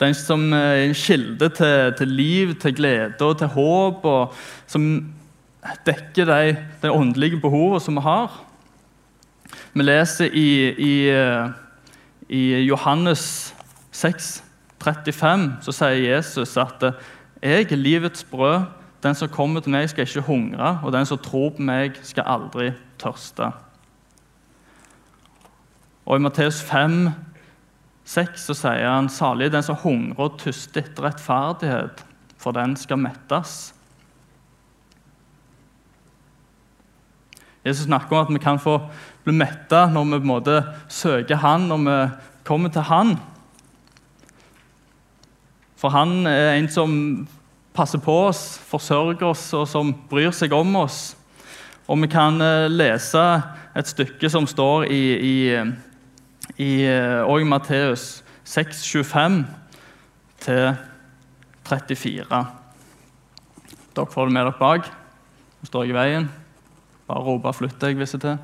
Den 0.00 0.14
som 0.14 0.52
er 0.52 0.84
en 0.84 0.94
kilde 0.94 1.48
til, 1.48 1.92
til, 1.98 2.08
liv, 2.08 2.54
til 2.54 2.74
glede 2.74 3.20
og 3.20 3.38
til 3.38 3.46
håp, 3.46 4.04
og 4.04 4.34
som 4.66 4.88
dekker 5.86 6.26
de, 6.28 6.56
de 6.82 6.92
åndelige 6.92 7.40
behovene 7.40 7.80
som 7.80 7.96
vi 7.96 8.04
har. 8.04 8.40
Vi 9.74 9.82
leser 9.82 10.32
i, 10.32 10.48
i, 10.70 10.94
i 12.28 12.42
Johannes 12.66 13.54
6, 13.92 14.42
35, 14.84 15.52
så 15.64 15.72
sier 15.72 16.14
Jesus 16.14 16.56
at 16.56 16.82
'jeg 17.42 17.72
er 17.72 17.76
livets 17.76 18.26
brød'. 18.32 18.64
Den 19.02 19.14
som 19.14 19.28
kommer 19.28 19.60
til 19.60 19.70
meg, 19.70 19.90
skal 19.90 20.02
ikke 20.08 20.20
hungre, 20.20 20.80
og 20.82 20.92
den 20.92 21.06
som 21.06 21.18
tror 21.18 21.50
på 21.50 21.62
meg, 21.62 21.92
skal 22.02 22.24
aldri 22.26 22.70
tørste. 22.98 23.52
Og 26.06 26.16
I 26.16 26.20
Matteus 26.20 26.62
5, 26.62 27.08
6 28.04 28.48
så 28.50 28.56
sier 28.56 28.84
han 28.88 29.08
salig 29.08 29.50
den 29.52 29.64
som 29.64 29.78
hungrer 29.80 30.26
og 30.26 30.36
tuster 30.42 30.82
etter 30.84 31.06
rettferdighet, 31.06 32.04
for 32.40 32.56
den 32.56 32.76
skal 32.76 33.00
mettes. 33.00 33.72
Jesus 37.64 37.86
snakker 37.86 38.16
om 38.16 38.26
at 38.26 38.32
vi 38.34 38.42
kan 38.44 38.60
få 38.60 38.76
bli 39.24 39.32
metta 39.32 39.86
når 39.88 40.04
vi 40.04 40.18
på 40.18 40.26
en 40.26 40.32
måte 40.34 40.56
søker 40.92 41.40
Han, 41.40 41.68
når 41.70 41.84
vi 41.86 41.96
kommer 42.44 42.68
til 42.68 42.84
Han. 42.90 43.14
For 45.80 45.88
Han 45.88 46.26
er 46.26 46.58
en 46.58 46.68
som 46.68 46.92
passer 47.74 47.98
på 47.98 48.12
oss, 48.28 48.58
forsørger 48.68 49.24
oss 49.30 49.48
og 49.56 49.64
som 49.68 49.94
bryr 50.10 50.30
seg 50.36 50.52
om 50.52 50.76
oss. 50.76 51.16
Og 51.88 51.98
vi 52.00 52.08
kan 52.12 52.40
eh, 52.40 52.70
lese 52.70 53.22
et 53.76 53.88
stykke 53.88 54.30
som 54.30 54.46
står 54.48 54.86
i, 54.92 55.02
i, 55.18 55.36
i, 56.56 56.84
eh, 56.86 57.40
i 57.40 57.44
Matteus 57.44 58.24
6, 58.44 58.84
25 58.84 59.46
til 60.44 60.76
34. 61.64 62.46
Dere 63.94 64.06
får 64.10 64.24
det 64.26 64.32
med 64.32 64.44
dere 64.44 64.58
bak. 64.58 64.90
Nå 65.60 65.66
står 65.70 65.84
jeg 65.84 65.94
i 65.94 65.98
veien. 65.98 66.30
Bare 67.08 67.24
rope 67.24 67.52
'flytt 67.52 67.80
deg' 67.80 67.96
hvis 67.96 68.14
er 68.14 68.18
til. 68.18 68.38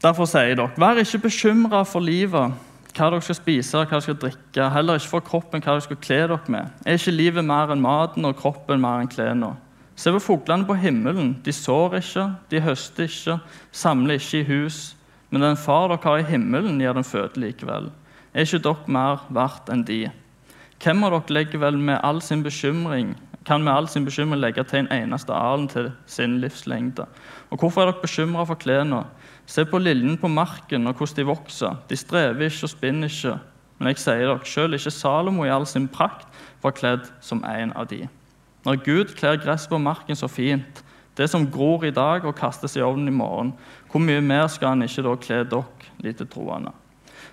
Derfor 0.00 0.24
sier 0.24 0.54
dere, 0.56 0.70
vær 0.76 0.96
ikke 0.96 1.28
bekymra 1.28 1.84
for 1.84 2.00
livet 2.00 2.52
hva 2.96 3.10
dere 3.10 3.22
skal 3.22 3.36
spise, 3.38 3.76
hva 3.76 3.86
dere 3.86 4.02
skal 4.02 4.18
drikke, 4.18 4.70
heller 4.74 4.98
ikke 4.98 5.12
for 5.12 5.20
kroppen, 5.20 5.62
hva 5.62 5.76
dere 5.76 5.84
skal 5.84 5.96
kle 5.96 6.20
dere 6.28 6.40
med. 6.48 6.66
Er 6.86 6.98
ikke 6.98 7.14
livet 7.14 7.44
mer 7.44 7.70
enn 7.72 7.82
maten 7.84 8.24
og 8.24 8.36
kroppen 8.36 8.80
mer 8.80 9.00
enn 9.00 9.12
klærne? 9.12 9.56
Se 9.96 10.12
på 10.14 10.20
fuglene 10.22 10.66
på 10.66 10.76
himmelen. 10.80 11.34
De 11.44 11.52
sår 11.52 11.98
ikke, 12.00 12.26
de 12.50 12.62
høster 12.64 13.08
ikke, 13.08 13.38
samler 13.72 14.20
ikke 14.20 14.40
i 14.40 14.48
hus. 14.48 14.80
Men 15.30 15.44
den 15.44 15.58
far 15.60 15.88
dere 15.90 16.02
har 16.04 16.22
i 16.22 16.30
himmelen, 16.30 16.80
gir 16.82 16.96
den 16.96 17.06
føde 17.06 17.40
likevel. 17.40 17.90
Er 18.34 18.46
ikke 18.46 18.62
dere 18.64 18.94
mer 18.94 19.26
verdt 19.34 19.70
enn 19.72 19.84
de? 19.86 20.04
Hvem 20.80 21.04
av 21.04 21.14
dere 21.14 21.36
legger 21.36 21.60
vel 21.62 21.78
med 21.78 22.00
all 22.06 22.22
sin 22.24 22.42
bekymring, 22.42 23.14
kan 23.44 23.64
med 23.64 23.72
all 23.72 23.88
sin 23.88 24.04
bekymring 24.04 24.40
legge 24.40 24.64
til 24.68 24.82
en 24.82 24.92
eneste 24.94 25.34
alen 25.34 25.68
til 25.68 25.90
sin 26.06 26.38
livslengde? 26.40 27.06
Og 27.50 27.60
hvorfor 27.60 27.82
er 27.82 27.90
dere 27.90 28.02
bekymra 28.02 28.46
for 28.48 28.60
klærne? 28.60 29.04
Se 29.46 29.64
på 29.66 29.80
liljene 29.82 30.18
på 30.20 30.30
marken 30.30 30.86
og 30.86 30.94
hvordan 30.94 31.16
de 31.16 31.26
vokser. 31.26 31.76
De 31.90 31.96
strever 31.98 32.46
ikke 32.46 32.68
og 32.68 32.72
spinner 32.72 33.10
ikke. 33.10 33.36
Men 33.78 33.92
jeg 33.92 34.02
sier 34.02 34.26
dere, 34.26 34.46
selv 34.46 34.76
ikke 34.76 34.92
Salomo 34.94 35.44
i 35.44 35.52
all 35.52 35.66
sin 35.66 35.88
prakt 35.88 36.28
var 36.62 36.76
kledd 36.76 37.10
som 37.24 37.44
en 37.44 37.72
av 37.72 37.88
de. 37.90 38.04
Når 38.64 38.82
Gud 38.84 39.14
kler 39.16 39.40
gress 39.40 39.66
på 39.68 39.78
marken 39.80 40.16
så 40.16 40.28
fint, 40.28 40.84
det 41.16 41.28
som 41.30 41.48
gror 41.52 41.84
i 41.84 41.92
dag 41.94 42.24
og 42.24 42.36
kastes 42.38 42.76
i 42.76 42.84
ovnen 42.84 43.08
i 43.08 43.14
morgen, 43.14 43.54
hvor 43.90 44.02
mye 44.04 44.20
mer 44.24 44.46
skal 44.52 44.74
han 44.74 44.86
ikke 44.86 45.04
da 45.04 45.16
kle 45.20 45.40
dere, 45.48 45.88
lite 46.04 46.26
troende? 46.28 46.72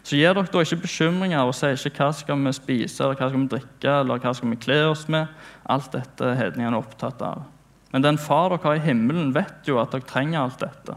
Så 0.03 0.15
gir 0.15 0.33
dere 0.33 0.47
da 0.51 0.63
ikke 0.63 0.83
bekymringer 0.85 1.43
og 1.43 1.55
sier 1.55 1.75
ikke 1.75 2.05
hva 2.05 2.13
skal 2.15 2.39
vi 2.39 2.53
spise, 2.55 3.03
eller 3.03 3.19
hva 3.19 3.27
skal 3.27 3.41
vi 3.41 3.51
drikke 3.51 3.95
eller 4.01 4.23
hva 4.23 4.33
skal 4.35 4.51
vi 4.53 4.59
kle 4.63 4.77
oss 4.87 5.07
med. 5.11 5.27
Alt 5.67 5.91
dette 5.95 6.31
er 6.31 6.77
opptatt 6.77 7.21
av. 7.23 7.43
Men 7.91 8.03
den 8.03 8.19
far 8.19 8.51
dere 8.51 8.63
har 8.63 8.79
i 8.79 8.85
himmelen, 8.87 9.33
vet 9.35 9.67
jo 9.67 9.81
at 9.81 9.91
dere 9.91 10.07
trenger 10.07 10.41
alt 10.41 10.63
dette. 10.63 10.95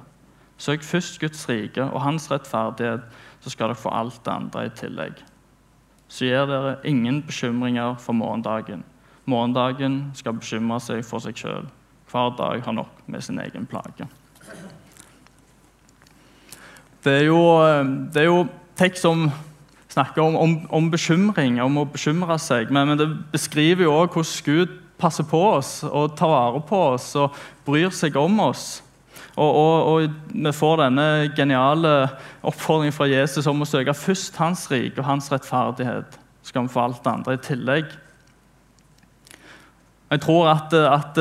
Søk 0.60 0.84
først 0.84 1.18
Guds 1.22 1.42
rike 1.48 1.82
og 1.86 2.02
hans 2.04 2.28
rettferdighet, 2.30 3.02
så 3.40 3.50
skal 3.50 3.70
dere 3.70 3.82
få 3.82 3.92
alt 3.96 4.20
det 4.26 4.34
andre 4.34 4.66
i 4.66 4.72
tillegg. 4.76 5.22
Så 6.10 6.26
gir 6.26 6.46
dere 6.50 6.78
ingen 6.86 7.22
bekymringer 7.26 7.96
for 8.02 8.18
morgendagen. 8.18 8.84
Morgendagen 9.30 10.00
skal 10.18 10.36
bekymre 10.38 10.80
seg 10.82 11.04
for 11.06 11.22
seg 11.22 11.38
sjøl. 11.38 11.68
Hver 12.10 12.34
dag 12.38 12.64
har 12.66 12.74
nok 12.74 13.04
med 13.06 13.22
sin 13.22 13.38
egen 13.38 13.68
plage. 13.70 14.08
Det 17.04 17.12
er 17.22 17.28
jo, 17.30 17.40
det 18.12 18.24
er 18.24 18.28
jo 18.28 18.42
tekst 18.76 19.06
som 19.06 19.30
snakker 19.90 20.22
om, 20.22 20.36
om, 20.36 20.56
om, 20.68 20.90
bekymring, 20.90 21.60
om 21.62 21.80
å 21.80 21.86
bekymre 21.88 22.36
seg. 22.42 22.70
Men, 22.74 22.92
men 22.92 23.00
det 23.00 23.08
beskriver 23.32 23.86
jo 23.86 23.94
også 23.96 24.18
hvordan 24.18 24.44
Gud 24.50 24.76
passer 25.00 25.24
på 25.24 25.40
oss 25.54 25.80
og 25.88 26.14
tar 26.18 26.28
vare 26.28 26.60
på 26.68 26.80
oss 26.92 27.14
og 27.16 27.36
bryr 27.64 27.92
seg 27.94 28.18
om 28.20 28.36
oss. 28.44 28.82
Og, 29.38 29.48
og, 29.48 29.74
og, 29.88 30.18
vi 30.34 30.52
får 30.52 30.82
denne 30.82 31.06
geniale 31.36 31.94
oppfordringen 32.44 32.94
fra 32.94 33.08
Jesus 33.08 33.48
om 33.48 33.62
å 33.62 33.68
søke 33.68 33.94
først 33.96 34.36
hans 34.40 34.66
rike 34.72 35.00
og 35.00 35.06
hans 35.08 35.30
rettferdighet. 35.32 36.18
Så 36.42 36.52
skal 36.52 36.66
vi 36.66 36.74
det 36.74 37.12
andre 37.14 37.36
i 37.36 37.44
tillegg. 37.44 37.94
Jeg 40.10 40.20
tror 40.24 40.48
at, 40.50 40.74
at 40.74 41.18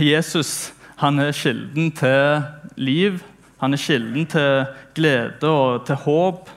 Jesus 0.00 0.72
han 0.98 1.18
er 1.18 1.32
kilden 1.32 1.92
til 1.94 2.42
liv. 2.76 3.18
Han 3.60 3.74
er 3.74 3.80
kilden 3.80 4.26
til 4.26 4.66
glede 4.94 5.50
og 5.50 5.86
til 5.86 5.94
håp. 5.94 6.50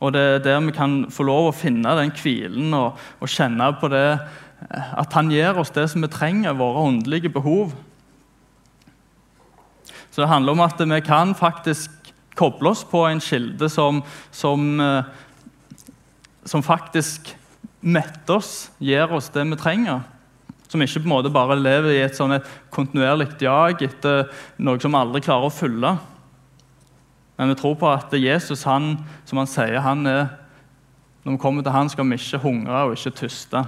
Og 0.00 0.12
det 0.12 0.20
er 0.20 0.38
der 0.44 0.60
vi 0.60 0.74
kan 0.76 0.96
få 1.10 1.26
lov 1.26 1.48
å 1.48 1.56
finne 1.56 1.94
den 1.98 2.12
hvilen 2.12 2.74
og, 2.76 2.98
og 3.20 3.30
kjenne 3.30 3.70
på 3.80 3.88
det 3.92 4.08
at 4.70 5.12
han 5.12 5.30
gir 5.32 5.58
oss 5.60 5.72
det 5.74 5.86
som 5.92 6.04
vi 6.04 6.10
trenger, 6.12 6.56
våre 6.56 6.86
åndelige 6.88 7.32
behov. 7.32 7.74
Så 10.10 10.22
det 10.22 10.30
handler 10.30 10.54
om 10.54 10.62
at 10.64 10.80
vi 10.80 11.00
kan 11.04 11.34
faktisk 11.34 12.12
koble 12.38 12.70
oss 12.70 12.84
på 12.86 13.04
en 13.08 13.20
kilde 13.22 13.68
som, 13.70 14.02
som, 14.32 14.80
eh, 14.80 15.04
som 16.44 16.62
faktisk 16.62 17.34
metter 17.84 18.40
oss, 18.40 18.70
gir 18.80 19.12
oss 19.12 19.28
det 19.34 19.44
vi 19.50 19.60
trenger. 19.60 20.02
Som 20.70 20.82
ikke 20.82 21.04
på 21.04 21.06
en 21.06 21.12
måte 21.12 21.32
bare 21.32 21.58
lever 21.60 21.92
i 21.92 22.02
et, 22.02 22.16
sånn 22.16 22.34
et 22.38 22.48
kontinuerlig 22.74 23.36
jag 23.44 23.84
etter 23.84 24.30
noe 24.56 24.80
som 24.80 24.94
vi 24.94 25.00
aldri 25.00 25.22
klarer 25.26 25.50
å 25.50 25.54
fylle. 25.54 25.92
Men 27.36 27.50
vi 27.50 27.58
tror 27.58 27.76
på 27.78 27.90
at 27.90 28.14
Jesus, 28.16 28.64
han, 28.66 28.96
som 29.28 29.42
han 29.42 29.50
sier, 29.50 29.82
han 29.82 30.06
er 30.06 30.24
Når 31.24 31.32
vi 31.32 31.40
kommer 31.40 31.64
til 31.64 31.72
han, 31.72 31.88
skal 31.88 32.04
vi 32.04 32.18
ikke 32.20 32.42
hungre 32.42 32.82
og 32.84 32.98
ikke 32.98 33.14
tyste. 33.16 33.62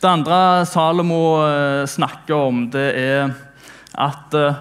Det 0.00 0.08
andre 0.08 0.66
Salomo 0.68 1.20
eh, 1.46 1.86
snakker 1.88 2.34
om, 2.36 2.66
det 2.68 2.84
er 3.00 3.32
at 3.96 4.36
eh, 4.36 4.60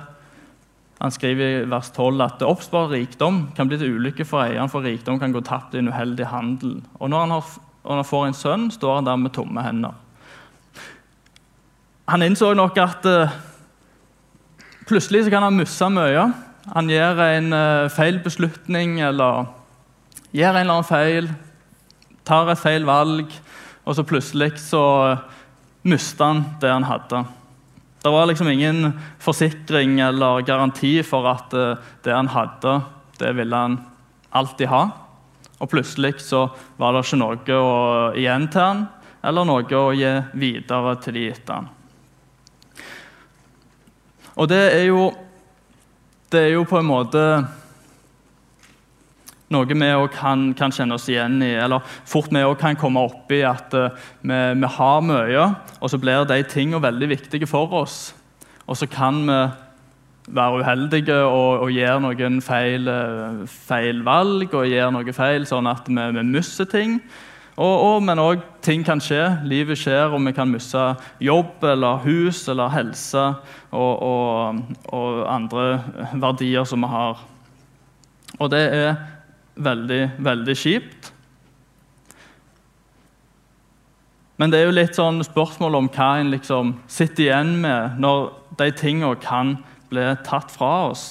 han 0.99 1.13
skriver 1.15 1.45
i 1.47 1.67
vers 1.71 1.91
12 1.95 2.21
at 2.25 2.41
oppspart 2.43 2.91
rikdom 2.91 3.45
kan 3.55 3.69
bli 3.69 3.77
til 3.79 3.95
ulykke 3.95 4.25
for 4.27 4.43
eieren, 4.43 4.71
for 4.71 4.83
rikdom 4.83 5.19
kan 5.19 5.31
gå 5.31 5.39
tapt 5.47 5.75
i 5.75 5.79
en 5.79 5.87
uheldig 5.87 6.27
handel. 6.27 6.81
Og 6.99 7.09
når 7.09 7.23
han, 7.23 7.35
har, 7.37 7.53
når 7.85 8.01
han 8.01 8.09
får 8.09 8.25
en 8.27 8.35
sønn, 8.35 8.65
står 8.75 8.97
han 8.97 9.07
der 9.07 9.21
med 9.21 9.31
tomme 9.35 9.63
hender. 9.63 9.95
Han 12.09 12.25
innså 12.25 12.51
nok 12.57 12.77
at 12.83 13.07
uh, 13.07 13.31
plutselig 14.89 15.29
kan 15.31 15.45
han 15.45 15.55
miste 15.55 15.87
mye. 15.93 16.25
Han 16.73 16.91
gjør 16.91 17.23
en 17.29 17.53
uh, 17.55 17.91
feil 17.93 18.19
beslutning 18.25 18.99
eller 18.99 19.47
gjør 20.35 20.51
en 20.57 20.65
eller 20.65 20.81
annen 20.81 20.89
feil, 20.89 21.31
tar 22.27 22.51
et 22.51 22.59
feil 22.59 22.83
valg 22.85 23.31
og 23.85 23.95
så 23.95 24.03
plutselig 24.05 24.51
så 24.61 24.83
mista 25.87 26.33
han 26.33 26.43
det 26.61 26.69
han 26.69 26.85
hadde. 26.85 27.23
Det 28.01 28.09
var 28.09 28.25
liksom 28.25 28.47
ingen 28.47 28.93
forsikring 29.19 29.99
eller 29.99 30.41
garanti 30.47 31.01
for 31.03 31.27
at 31.27 31.53
eh, 31.53 31.79
det 32.03 32.15
han 32.15 32.31
hadde, 32.31 32.77
det 33.19 33.33
ville 33.35 33.55
han 33.55 33.79
alltid 34.29 34.71
ha. 34.71 34.83
Og 35.59 35.69
plutselig 35.69 36.21
så 36.23 36.45
var 36.79 36.95
det 36.95 37.03
ikke 37.03 37.19
noe 37.19 37.57
å, 37.59 37.73
igjen 38.15 38.47
til 38.47 38.63
han, 38.63 38.85
eller 39.19 39.47
noe 39.47 39.67
å 39.75 39.91
gi 39.91 40.13
videre 40.39 40.95
til 41.03 41.19
de 41.19 41.25
etter 41.33 41.57
han. 41.57 41.67
Og 44.39 44.47
det 44.47 44.61
er 44.77 44.85
jo, 44.87 45.09
det 46.31 46.45
er 46.45 46.53
jo 46.53 46.63
på 46.69 46.79
en 46.79 46.87
måte 46.87 47.23
noe 49.53 49.67
vi 49.69 49.89
òg 49.93 50.11
kan, 50.13 50.49
kan, 50.57 50.73
kjenne 50.73 50.97
oss 50.97 51.07
igjen 51.09 51.39
i. 51.45 51.53
Eller 51.57 51.85
fort 52.07 52.29
vi 52.33 52.43
òg 52.45 52.57
kan 52.61 52.77
komme 52.79 53.01
opp 53.09 53.31
i 53.33 53.41
at 53.47 53.73
uh, 53.77 53.89
vi, 54.21 54.37
vi, 54.61 54.73
har 54.77 55.01
mye, 55.05 55.47
og 55.79 55.91
så 55.91 55.99
blir 56.01 56.27
de 56.29 56.41
tingene 56.49 56.83
veldig 56.83 57.09
viktige 57.15 57.49
for 57.49 57.73
oss. 57.81 58.13
Og 58.69 58.77
så 58.77 58.89
kan 58.89 59.23
vi 59.25 59.39
være 60.29 60.61
uheldige 60.61 61.15
og, 61.25 61.63
og 61.65 61.73
gjøre 61.73 62.03
noen 62.05 62.37
feil, 62.45 62.85
uh, 62.85 63.41
feil, 63.49 64.03
valg 64.05 64.53
og 64.53 64.69
gjøre 64.69 64.93
noe 64.93 65.17
feil, 65.17 65.49
sånn 65.49 65.69
at 65.71 65.89
vi, 65.89 66.05
vi 66.19 66.27
mister 66.29 66.69
ting. 66.69 66.99
Og, 67.59 67.73
og, 67.73 67.97
men 68.07 68.21
òg 68.23 68.45
ting 68.63 68.85
kan 68.87 69.01
skje. 69.03 69.23
Livet 69.49 69.81
skjer, 69.81 70.13
og 70.13 70.21
vi 70.23 70.31
kan 70.37 70.47
miste 70.47 70.79
jobb 71.19 71.65
eller 71.67 71.99
hus 72.05 72.45
eller 72.47 72.71
helse 72.71 73.25
og, 73.75 74.53
og 74.95 75.17
andre 75.27 75.81
verdier 76.21 76.69
som 76.69 76.85
vi 76.85 76.91
har. 76.93 77.25
Og 78.39 78.51
det 78.53 78.61
er 78.77 78.93
veldig, 79.59 80.01
veldig 80.25 80.55
kjipt. 80.57 81.13
Men 84.39 84.51
det 84.51 84.61
er 84.61 84.69
jo 84.69 84.75
litt 84.75 84.95
sånn 84.95 85.19
spørsmål 85.25 85.75
om 85.81 85.89
hva 85.91 86.13
en 86.21 86.31
liksom 86.31 86.77
sitter 86.87 87.25
igjen 87.25 87.57
med 87.63 87.97
når 87.99 88.29
de 88.61 88.69
tingene 88.71 89.17
kan 89.19 89.57
bli 89.91 90.05
tatt 90.23 90.53
fra 90.53 90.71
oss. 90.91 91.07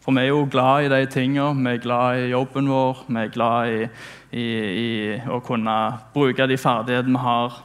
For 0.00 0.14
vi 0.14 0.22
er 0.22 0.30
jo 0.30 0.46
glad 0.50 0.86
i 0.86 0.92
de 0.92 1.00
tingene. 1.10 1.58
Vi 1.64 1.74
er 1.74 1.82
glad 1.82 2.20
i 2.20 2.30
jobben 2.30 2.70
vår. 2.70 3.02
Vi 3.08 3.18
er 3.20 3.34
glad 3.34 3.74
i, 3.74 3.88
i, 4.30 4.46
i 4.84 4.90
å 5.28 5.40
kunne 5.44 5.76
bruke 6.14 6.46
de 6.48 6.56
ferdighetene 6.60 7.18
vi 7.18 7.24
har 7.26 7.58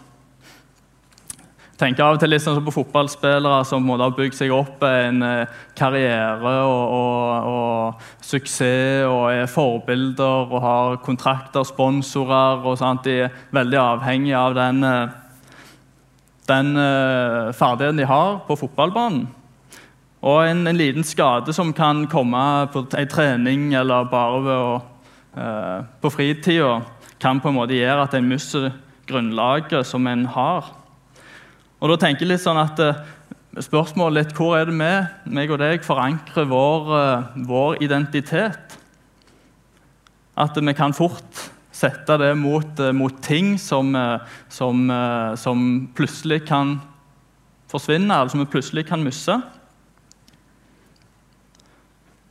tenker 1.79 2.05
av 2.05 2.15
og 2.15 2.21
til 2.21 2.31
litt 2.31 2.43
sånn 2.43 2.63
på 2.63 2.73
fotballspillere 2.75 3.65
som 3.67 3.89
har 3.91 4.13
bygd 4.15 4.37
seg 4.37 4.53
opp 4.55 4.83
en 4.87 5.23
eh, 5.25 5.55
karriere 5.75 6.53
og, 6.63 6.95
og, 6.95 7.49
og, 7.51 8.05
suksess 8.23 9.05
og 9.09 9.25
er 9.33 9.51
forbilder 9.51 10.53
og 10.55 10.59
har 10.63 10.97
kontrakter, 11.05 11.65
sponsorer 11.67 12.63
og 12.63 12.79
sånt. 12.79 13.03
De 13.07 13.25
er 13.25 13.39
veldig 13.55 13.81
avhengige 13.81 14.39
av 14.39 14.55
den, 14.55 14.83
eh, 14.87 15.15
den 16.49 16.75
uh, 16.77 17.51
ferdigheten 17.57 17.99
de 17.99 18.07
har 18.07 18.39
på 18.47 18.57
fotballbanen. 18.59 19.25
Og 20.25 20.41
en, 20.47 20.65
en, 20.65 20.77
liten 20.77 21.05
skade 21.05 21.53
som 21.53 21.73
kan 21.73 22.07
komme 22.09 22.41
på 22.73 22.85
en 22.97 23.09
trening 23.09 23.73
eller 23.77 24.07
bare 24.09 24.39
ved 24.41 24.55
å, 24.55 24.71
eh, 25.37 25.83
på 26.01 26.09
fritida, 26.13 26.79
kan 27.21 27.39
på 27.41 27.51
en 27.51 27.59
måte 27.59 27.77
gjøre 27.77 28.07
at 28.07 28.17
en 28.17 28.27
mister 28.29 28.71
grunnlaget 29.05 29.85
som 29.85 30.07
en 30.09 30.25
har. 30.33 30.71
Og 31.85 31.91
da 31.91 31.99
tenker 32.01 32.25
jeg 32.25 32.31
litt 32.33 32.41
sånn 32.41 32.57
at 32.57 32.79
uh, 32.81 33.03
Spørsmålet 33.61 34.17
litt 34.17 34.31
hvor 34.35 34.57
er 34.57 34.65
det 34.67 34.73
vi, 34.75 34.87
meg 35.37 35.51
og 35.53 35.61
deg, 35.61 35.83
forankrer 35.85 36.47
vår, 36.49 36.89
uh, 36.89 37.35
vår, 37.47 37.77
identitet? 37.85 38.73
At 40.35 40.57
vi 40.57 40.73
kan 40.75 40.95
fort 40.97 41.43
sette 41.71 42.17
det 42.19 42.33
mot, 42.35 42.81
uh, 42.81 42.89
mot 42.89 43.21
ting 43.23 43.53
som, 43.61 43.93
som, 44.49 44.81
som, 45.39 45.63
plutselig 45.95 46.41
kan 46.49 46.79
forsvinne, 47.71 48.09
eller 48.09 48.33
som 48.33 48.43
vi 48.43 48.49
plutselig 48.57 48.89
kan 48.89 49.05
miste. 49.05 49.37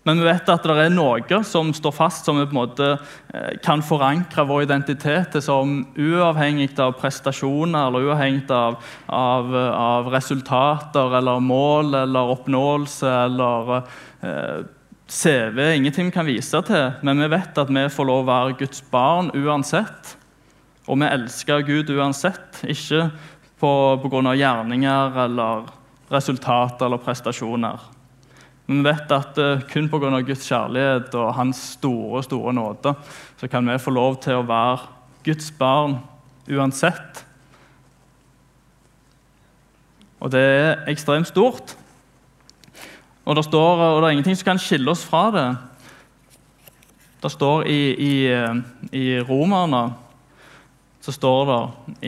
Men 0.05 0.21
vi 0.21 0.27
vet 0.27 0.51
at 0.53 0.67
det 0.69 0.75
er 0.83 0.93
noe 0.93 1.39
som 1.49 1.71
står 1.73 1.95
fast, 1.97 2.27
som 2.27 2.37
vi 2.37 2.45
på 2.45 2.53
en 2.53 2.59
måte 2.59 2.89
eh, 3.33 3.55
kan 3.65 3.81
forankre 3.85 4.45
vår 4.45 4.67
identitet 4.67 5.39
som 5.45 5.79
uavhengig 5.97 6.75
av 6.83 6.93
prestasjoner 7.01 7.89
eller 7.89 8.11
uavhengig 8.11 8.45
av, 8.53 8.77
av, 9.09 9.55
av 9.57 10.11
resultater 10.13 11.17
eller 11.21 11.41
mål 11.41 11.97
eller 12.03 12.35
oppnåelse 12.37 13.15
eller 13.25 13.73
eh, 13.79 14.59
CV. 15.09 15.63
Ingenting 15.79 16.11
vi 16.11 16.17
kan 16.19 16.29
vise 16.29 16.61
til, 16.69 16.93
men 17.01 17.25
vi 17.25 17.31
vet 17.33 17.65
at 17.65 17.73
vi 17.73 17.87
får 17.97 18.09
lov 18.11 18.27
å 18.27 18.29
være 18.29 18.59
Guds 18.61 18.85
barn 18.93 19.33
uansett. 19.33 20.19
Og 20.85 21.01
vi 21.01 21.09
elsker 21.09 21.65
Gud 21.65 21.89
uansett, 21.97 22.61
ikke 22.69 23.09
pga. 23.57 24.37
gjerninger 24.37 25.19
eller 25.25 25.65
resultater 26.13 26.87
eller 26.87 27.01
prestasjoner. 27.01 27.94
Men 28.67 28.81
vi 28.81 28.89
vet 28.89 29.13
at 29.13 29.39
uh, 29.39 29.63
kun 29.69 29.91
pga. 29.93 30.23
Guds 30.25 30.47
kjærlighet 30.49 31.15
og 31.21 31.35
Hans 31.37 31.61
store 31.77 32.23
store 32.25 32.55
nåde 32.57 32.95
så 33.41 33.49
kan 33.51 33.67
vi 33.69 33.79
få 33.79 33.93
lov 33.93 34.17
til 34.25 34.41
å 34.41 34.47
være 34.49 34.87
Guds 35.25 35.51
barn 35.59 35.99
uansett. 36.49 37.25
Og 40.21 40.33
det 40.33 40.41
er 40.41 40.87
ekstremt 40.89 41.29
stort. 41.29 41.75
Og 43.25 43.37
det, 43.37 43.45
står, 43.45 43.81
og 43.81 44.03
det 44.03 44.09
er 44.09 44.17
ingenting 44.17 44.37
som 44.37 44.53
kan 44.53 44.61
skille 44.61 44.91
oss 44.93 45.05
fra 45.05 45.27
det. 45.33 45.47
Det 47.25 47.33
står 47.33 47.69
i, 47.73 47.81
i, 47.93 48.15
eh, 48.29 48.57
i 48.93 49.05
Romerne 49.25 49.87
så 51.05 51.13
står 51.13 51.51
det 51.51 51.59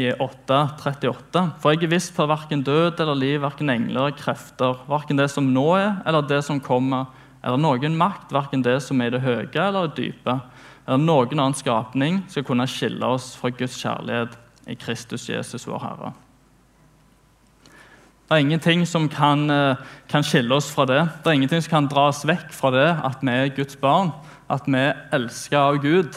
i 0.01 0.05
8.38.: 0.15 1.43
For 1.61 1.75
jeg 1.75 1.85
er 1.85 1.93
visst 1.93 2.15
for 2.17 2.31
verken 2.31 2.63
død 2.65 3.03
eller 3.05 3.19
liv, 3.19 3.43
verken 3.43 3.69
engler 3.69 4.07
eller 4.07 4.17
krefter, 4.17 4.79
verken 4.89 5.21
det 5.21 5.29
som 5.29 5.51
nå 5.53 5.67
er 5.77 5.99
eller 6.09 6.25
det 6.25 6.41
som 6.47 6.63
kommer, 6.65 7.11
eller 7.45 7.61
noen 7.61 7.99
makt, 7.99 8.33
verken 8.33 8.65
det 8.65 8.79
som 8.81 9.01
er 9.05 9.11
i 9.11 9.17
det 9.19 9.21
høye 9.27 9.53
eller 9.53 9.91
det 9.91 9.99
dype, 10.01 10.39
eller 10.87 11.03
noen 11.03 11.37
annen 11.37 11.59
skapning 11.59 12.23
skal 12.33 12.47
kunne 12.49 12.69
skille 12.71 13.05
oss 13.05 13.35
fra 13.37 13.53
Guds 13.53 13.77
kjærlighet 13.83 14.39
i 14.73 14.79
Kristus 14.81 15.29
Jesus, 15.29 15.69
vår 15.69 15.83
Herre. 15.85 16.15
Det 18.27 18.35
er 18.35 18.43
ingenting 18.43 18.87
som 18.89 19.11
kan, 19.13 19.51
eh, 19.51 19.77
kan 20.09 20.25
skille 20.25 20.55
oss 20.55 20.73
fra 20.73 20.87
det. 20.87 21.05
Det 21.23 21.27
er 21.27 21.37
ingenting 21.37 21.63
som 21.63 21.71
kan 21.71 21.87
dra 21.87 22.09
oss 22.09 22.25
vekk 22.25 22.49
fra 22.51 22.71
det 22.71 22.89
at 23.05 23.21
vi 23.21 23.31
er 23.31 23.55
Guds 23.55 23.77
barn, 23.77 24.11
at 24.51 24.65
vi 24.67 24.79
er 24.79 24.97
elsket 25.13 25.59
av 25.61 25.83
Gud 25.83 26.17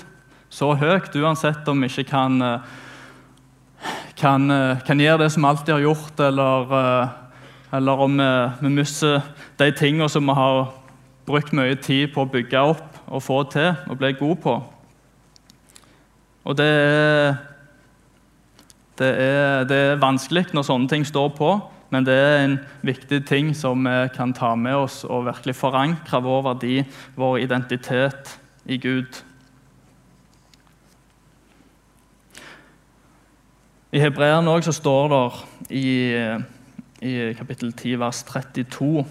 så 0.60 0.74
høyt, 0.76 1.13
uansett 1.15 1.67
om 1.72 1.80
vi 1.80 1.88
ikke 1.88 2.10
kan, 2.10 2.41
eh, 2.41 2.60
kan, 4.19 4.52
eh, 4.52 4.82
kan 4.86 5.00
gjøre 5.00 5.24
det 5.24 5.32
som 5.32 5.43
vi 5.43 5.50
alltid 5.50 5.74
har 5.74 5.86
gjort, 5.86 6.19
eller, 6.19 6.74
eh, 6.74 7.10
eller 7.78 8.00
om 8.00 8.17
vi, 8.17 8.52
vi 8.62 8.69
mister 8.69 9.22
de 9.58 9.72
tingene 9.72 10.10
som 10.10 10.26
vi 10.26 10.34
har 10.34 10.74
brukt 11.26 11.54
mye 11.54 11.76
tid 11.76 12.13
på 12.13 12.26
å 12.26 12.32
bygge 12.32 12.60
opp 12.60 12.98
og 13.08 13.24
få 13.24 13.43
til 13.52 13.76
og 13.88 13.98
bli 13.98 14.12
gode 14.13 14.41
på. 14.41 14.63
Og 16.45 16.58
det 16.58 16.65
er, 16.65 17.38
det 18.98 19.10
er, 19.15 19.63
det 19.63 19.78
er 19.78 20.02
vanskelig 20.02 20.50
når 20.54 20.65
sånne 20.65 20.89
ting 20.89 21.06
står 21.06 21.30
på, 21.38 21.54
men 21.91 22.04
det 22.04 22.13
er 22.13 22.43
en 22.43 22.60
viktig 22.84 23.26
ting 23.26 23.54
som 23.56 23.86
vi 23.86 24.10
kan 24.15 24.34
ta 24.34 24.56
med 24.56 24.76
oss 24.76 25.06
og 25.06 25.26
virkelig 25.30 25.56
forankre 25.56 26.22
vår 26.22 26.43
verdi, 26.52 26.84
vår 27.15 27.39
identitet, 27.45 28.39
i 28.69 28.78
Gud. 28.78 29.24
I 33.89 33.97
Hebreerne 33.97 34.52
òg 34.54 34.67
står 34.69 35.08
det 35.10 35.21
i, 35.73 35.88
i, 37.02 37.13
kapittel 37.34 37.71
10, 37.73 37.95
vers 37.97 38.19
32 38.28 39.02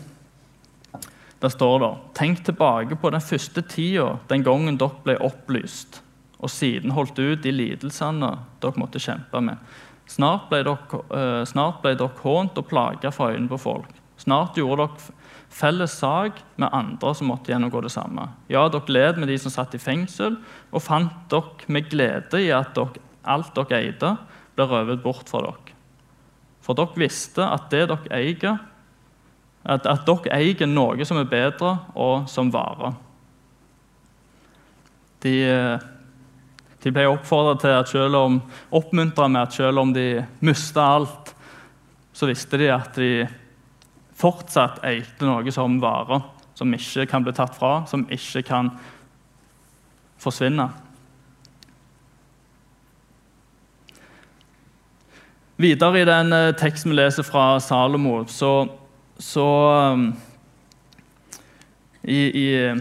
Der 1.43 1.51
står 1.51 1.81
det 1.83 1.89
Tenk 2.15 2.45
tilbake 2.47 2.95
på 2.95 3.11
den 3.11 3.25
første 3.25 3.65
tida, 3.67 4.21
den 4.31 4.47
gangen 4.47 4.79
dere 4.79 5.03
ble 5.03 5.17
opplyst, 5.19 5.99
og 6.39 6.55
siden 6.55 6.95
holdt 6.95 7.19
ut 7.19 7.43
de 7.43 7.51
lidelsene 7.51 8.31
dere 8.63 8.79
måtte 8.79 9.03
kjempe 9.03 9.43
med. 9.43 9.59
Snart 10.07 10.47
ble 10.53 10.63
dere, 10.71 11.03
uh, 11.11 11.43
snart 11.43 11.83
ble 11.83 11.97
dere 11.99 12.23
hånt 12.23 12.63
og 12.63 12.71
plaga 12.71 13.11
for 13.11 13.35
øynene 13.35 13.51
på 13.51 13.59
folk. 13.59 13.91
Snart 14.23 14.63
gjorde 14.63 14.87
dere 14.87 15.19
felles 15.59 15.99
sak 15.99 16.39
med 16.55 16.71
andre 16.71 17.17
som 17.19 17.33
måtte 17.33 17.51
gjennomgå 17.51 17.83
det 17.83 17.97
samme. 17.99 18.31
Ja, 18.47 18.69
dere 18.71 18.95
led 18.95 19.19
med 19.19 19.35
de 19.35 19.43
som 19.43 19.51
satt 19.51 19.75
i 19.75 19.83
fengsel, 19.83 20.39
og 20.71 20.87
fant 20.87 21.27
dere 21.35 21.67
med 21.67 21.91
glede 21.91 22.47
i 22.47 22.53
at 22.55 22.77
dere, 22.79 23.03
alt 23.27 23.57
dere 23.59 23.83
eide, 23.83 24.17
ble 24.59 24.67
røvet 24.67 25.03
bort 25.03 25.31
fra 25.31 25.43
dere. 25.47 25.77
For 26.65 26.77
dere 26.77 27.01
visste 27.01 27.45
at 27.47 27.71
det 27.73 27.87
dere 27.89 28.11
eier, 28.19 28.59
at, 29.65 29.87
at 29.87 30.07
dere 30.09 30.35
eier 30.37 30.69
noe 30.69 31.07
som 31.07 31.21
er 31.21 31.31
bedre, 31.31 31.77
og 31.95 32.27
som 32.31 32.51
varer. 32.53 32.97
De, 35.25 35.35
de 36.83 36.93
ble 36.95 37.07
oppfordra 37.11 37.57
til 37.59 37.75
at 37.75 37.91
selv 37.91 38.19
om, 38.19 38.39
oppmuntra 38.75 39.27
med 39.31 39.47
at 39.47 39.57
selv 39.57 39.83
om 39.83 39.95
de 39.95 40.23
mista 40.45 40.85
alt, 40.99 41.35
så 42.13 42.27
visste 42.27 42.59
de 42.59 42.71
at 42.75 42.99
de 42.99 43.13
fortsatt 44.19 44.83
eide 44.87 45.27
noe 45.27 45.55
som 45.55 45.79
varer, 45.83 46.25
som 46.59 46.75
ikke 46.75 47.07
kan 47.11 47.23
bli 47.23 47.35
tatt 47.35 47.55
fra, 47.55 47.85
som 47.87 48.07
ikke 48.11 48.43
kan 48.47 48.73
forsvinne. 50.19 50.67
Videre 55.59 56.01
i 56.01 56.07
den 56.07 56.31
eh, 56.33 56.53
teksten 56.55 56.93
vi 56.93 57.01
leser 57.01 57.27
fra 57.27 57.57
Salomo, 57.59 58.21
så, 58.31 58.69
så 59.19 59.47
um, 59.93 60.13
i, 62.07 62.21
i, 62.31 62.75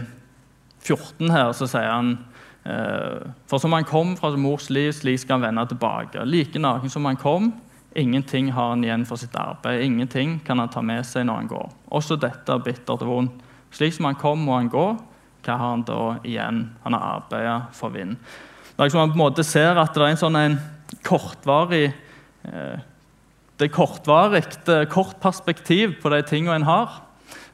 14 0.86 1.32
her 1.34 1.50
så 1.58 1.66
sier 1.66 1.90
han 1.90 2.12
eh, 2.62 3.26
For 3.50 3.58
som 3.58 3.74
han 3.74 3.88
kom 3.88 4.14
fra 4.16 4.30
mors 4.38 4.70
liv, 4.70 4.92
slik 4.94 5.24
skal 5.24 5.40
han 5.40 5.48
vende 5.48 5.66
tilbake. 5.72 6.22
Like 6.22 6.62
naken 6.62 6.94
som 6.94 7.10
han 7.10 7.18
kom, 7.18 7.50
ingenting 7.98 8.52
har 8.54 8.76
han 8.76 8.86
igjen 8.86 9.08
for 9.10 9.18
sitt 9.18 9.34
arbeid. 9.34 9.82
Ingenting 9.82 10.38
kan 10.46 10.62
han 10.62 10.70
ta 10.70 10.78
med 10.78 11.02
seg 11.02 11.26
når 11.26 11.42
han 11.42 11.50
går. 11.50 11.68
Også 11.98 12.14
dette 12.14 12.54
er 12.54 12.62
bittert 12.62 13.02
og 13.02 13.10
vondt. 13.10 13.46
Slik 13.74 13.98
som 13.98 14.06
han 14.06 14.22
kom, 14.22 14.46
må 14.46 14.54
han 14.54 14.70
gå. 14.70 14.88
Hva 15.42 15.58
har 15.58 15.74
han 15.74 15.82
da 15.82 16.02
igjen? 16.22 16.68
Han 16.86 16.94
har 16.94 17.18
arbeidet 17.18 17.74
for 17.74 17.90
vind. 17.90 18.14
Det 18.70 18.78
er 18.78 18.86
liksom 18.86 19.02
Man 19.02 19.16
på 19.16 19.18
en 19.18 19.26
måte 19.26 19.44
ser 19.44 19.74
at 19.82 19.98
det 19.98 20.04
er 20.04 20.14
en 20.14 20.28
sånn 20.28 20.38
en 20.38 20.60
kortvarig 21.02 21.88
det 23.58 23.66
er 23.66 23.74
kortvarig, 23.74 24.44
kort 24.92 25.18
perspektiv 25.22 25.96
på 26.02 26.12
de 26.12 26.22
tingene 26.26 26.60
en 26.60 26.68
har. 26.68 27.00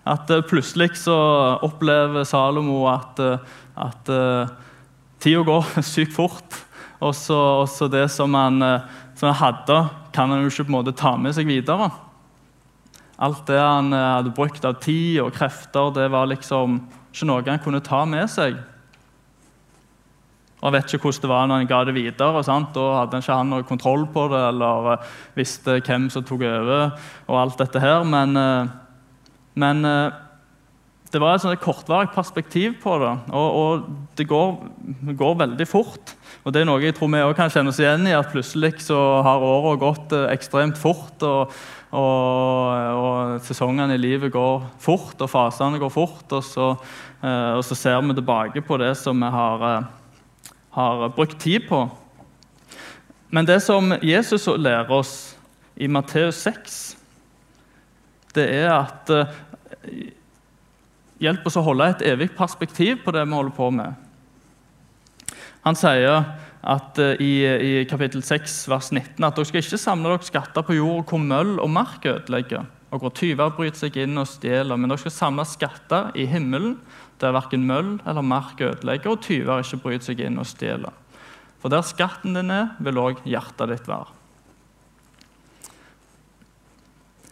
At 0.05 0.29
uh, 0.31 0.43
plutselig 0.45 0.99
så 1.01 1.17
opplever 1.65 2.27
Salomo 2.29 2.83
at, 2.93 3.21
uh, 3.21 3.39
at 3.81 4.11
tida 5.25 5.45
går 5.49 5.71
sykt 5.95 6.15
fort. 6.17 6.61
Og 7.05 7.15
så 7.17 7.89
det 7.93 8.07
som 8.13 8.37
han, 8.37 8.61
som 9.19 9.29
han 9.29 9.41
hadde, 9.41 9.79
kan 10.15 10.31
han 10.31 10.45
jo 10.45 10.53
ikke 10.53 10.69
på 10.69 10.73
en 10.73 10.77
måte 10.79 10.95
ta 10.97 11.17
med 11.21 11.35
seg 11.37 11.49
videre. 11.49 11.91
Alt 13.21 13.45
det 13.49 13.59
han 13.61 13.93
hadde 13.93 14.33
brukt 14.37 14.65
av 14.65 14.79
tid 14.81 15.19
og 15.25 15.35
krefter, 15.37 15.91
det 15.97 16.07
var 16.15 16.31
liksom 16.31 16.79
ikke 17.13 17.29
noe 17.29 17.45
han 17.47 17.61
kunne 17.63 17.83
ta 17.85 18.05
med 18.09 18.31
seg. 18.31 18.57
Og 20.65 20.73
vet 20.73 20.97
ikke 20.97 21.11
hvordan 21.11 21.25
det 21.25 21.31
var 21.31 21.49
når 21.49 21.61
han 21.61 21.69
ga 21.69 21.83
det 21.85 21.95
videre. 21.97 22.43
Sant? 22.47 22.73
Da 22.73 22.85
hadde 23.03 23.21
ikke 23.21 23.37
han 23.37 23.53
noe 23.53 23.69
kontroll 23.69 24.07
på 24.13 24.27
det 24.33 24.41
eller 24.49 24.91
uh, 24.95 25.15
visste 25.37 25.79
hvem 25.85 26.09
som 26.13 26.25
tok 26.25 26.47
over. 26.49 26.95
og 27.29 27.41
alt 27.41 27.61
dette 27.61 27.83
her. 27.83 28.05
Men, 28.09 28.33
uh, 28.37 28.69
men 29.61 29.85
uh, 29.85 30.21
det 31.13 31.21
var 31.21 31.37
et 31.37 31.61
kortvarig 31.61 32.09
perspektiv 32.15 32.79
på 32.83 32.97
det. 33.03 33.13
Og, 33.37 33.59
og 33.61 34.17
det 34.17 34.27
går, 34.27 34.57
går, 35.13 35.35
veldig 35.45 35.67
fort. 35.69 36.17
Og 36.43 36.53
det 36.53 36.63
er 36.63 36.69
noe 36.69 36.83
jeg 36.83 36.97
tror 36.97 37.13
vi 37.13 37.21
også 37.23 37.39
kan 37.39 37.53
kjenne 37.53 37.71
oss 37.71 37.81
igjen 37.83 38.09
i, 38.09 38.17
at 38.17 38.33
plutselig 38.33 38.73
så 38.89 38.99
har 39.23 39.45
året 39.45 39.83
gått 39.85 40.17
ekstremt 40.33 40.81
fort. 40.81 41.17
og 41.23 41.53
og, 41.95 42.75
og, 42.99 43.37
sesongene 43.47 43.95
i 43.95 44.01
livet 44.03 44.33
går 44.35 44.65
fort, 44.83 45.15
og 45.15 45.29
fasene 45.31 45.79
går 45.79 45.93
fort. 45.95 46.25
Og 46.35 46.43
så, 46.43 46.73
og 47.23 47.63
så 47.63 47.77
ser 47.79 48.01
vi 48.03 48.17
tilbake 48.19 48.65
på 48.67 48.81
det 48.83 48.97
som 48.99 49.23
vi 49.23 49.29
har 49.31 49.63
har 50.75 51.09
brukt 51.15 51.39
tid 51.41 51.69
på. 51.69 51.85
Men 53.35 53.47
det 53.47 53.61
som 53.63 53.95
Jesus 54.03 54.47
lærer 54.47 54.91
oss 54.95 55.35
i 55.75 55.87
Matteus 55.91 56.43
6, 56.43 56.77
det 58.35 58.47
er 58.61 58.71
at 58.75 59.11
uh, 59.15 59.41
Hjelp 61.23 61.45
oss 61.47 61.57
å 61.57 61.63
holde 61.63 61.87
et 61.89 62.03
evig 62.11 62.27
perspektiv 62.37 62.99
på 63.05 63.13
det 63.15 63.23
vi 63.23 63.37
holder 63.37 63.55
på 63.55 63.69
med. 63.73 63.95
Han 65.65 65.79
sier 65.79 66.25
at, 66.61 66.99
uh, 66.99 67.15
i, 67.23 67.33
i, 67.47 67.71
kapittel 67.89 68.23
6, 68.27 68.57
vers 68.69 68.91
19 68.91 69.23
at 69.23 69.39
dere 69.39 69.49
skal 69.49 69.63
ikke 69.63 69.81
samle 69.81 70.11
dere 70.11 70.27
skatter 70.27 70.67
på 70.67 70.77
jord 70.81 71.07
hvor 71.09 71.23
møll 71.23 71.55
og 71.63 71.71
mark 71.71 72.05
ødelegger, 72.11 72.67
og 72.91 73.03
hvor 73.03 73.15
tyver 73.15 73.55
bryter 73.55 73.87
seg 73.87 74.03
inn 74.03 74.19
og 74.21 74.27
stjeler, 74.29 74.75
men 74.75 74.91
dere 74.91 75.07
skal 75.07 75.15
samle 75.15 75.47
skatter 75.49 76.11
i 76.19 76.27
himmelen, 76.29 76.77
der 77.23 77.35
verken 77.37 77.65
møll 77.69 77.97
eller 78.07 78.27
mark 78.27 78.61
ødelegger, 78.61 79.15
og 79.15 79.23
tyver 79.25 79.63
ikke 79.63 79.83
bryter 79.85 80.11
seg 80.11 80.21
inn 80.25 80.41
og 80.41 80.49
stjeler. 80.49 80.93
For 81.63 81.73
der 81.73 81.87
skatten 81.87 82.37
din 82.37 82.53
er, 82.53 82.75
vil 82.85 83.01
òg 83.01 83.23
hjertet 83.25 83.71
ditt 83.71 83.89
være. 83.89 84.13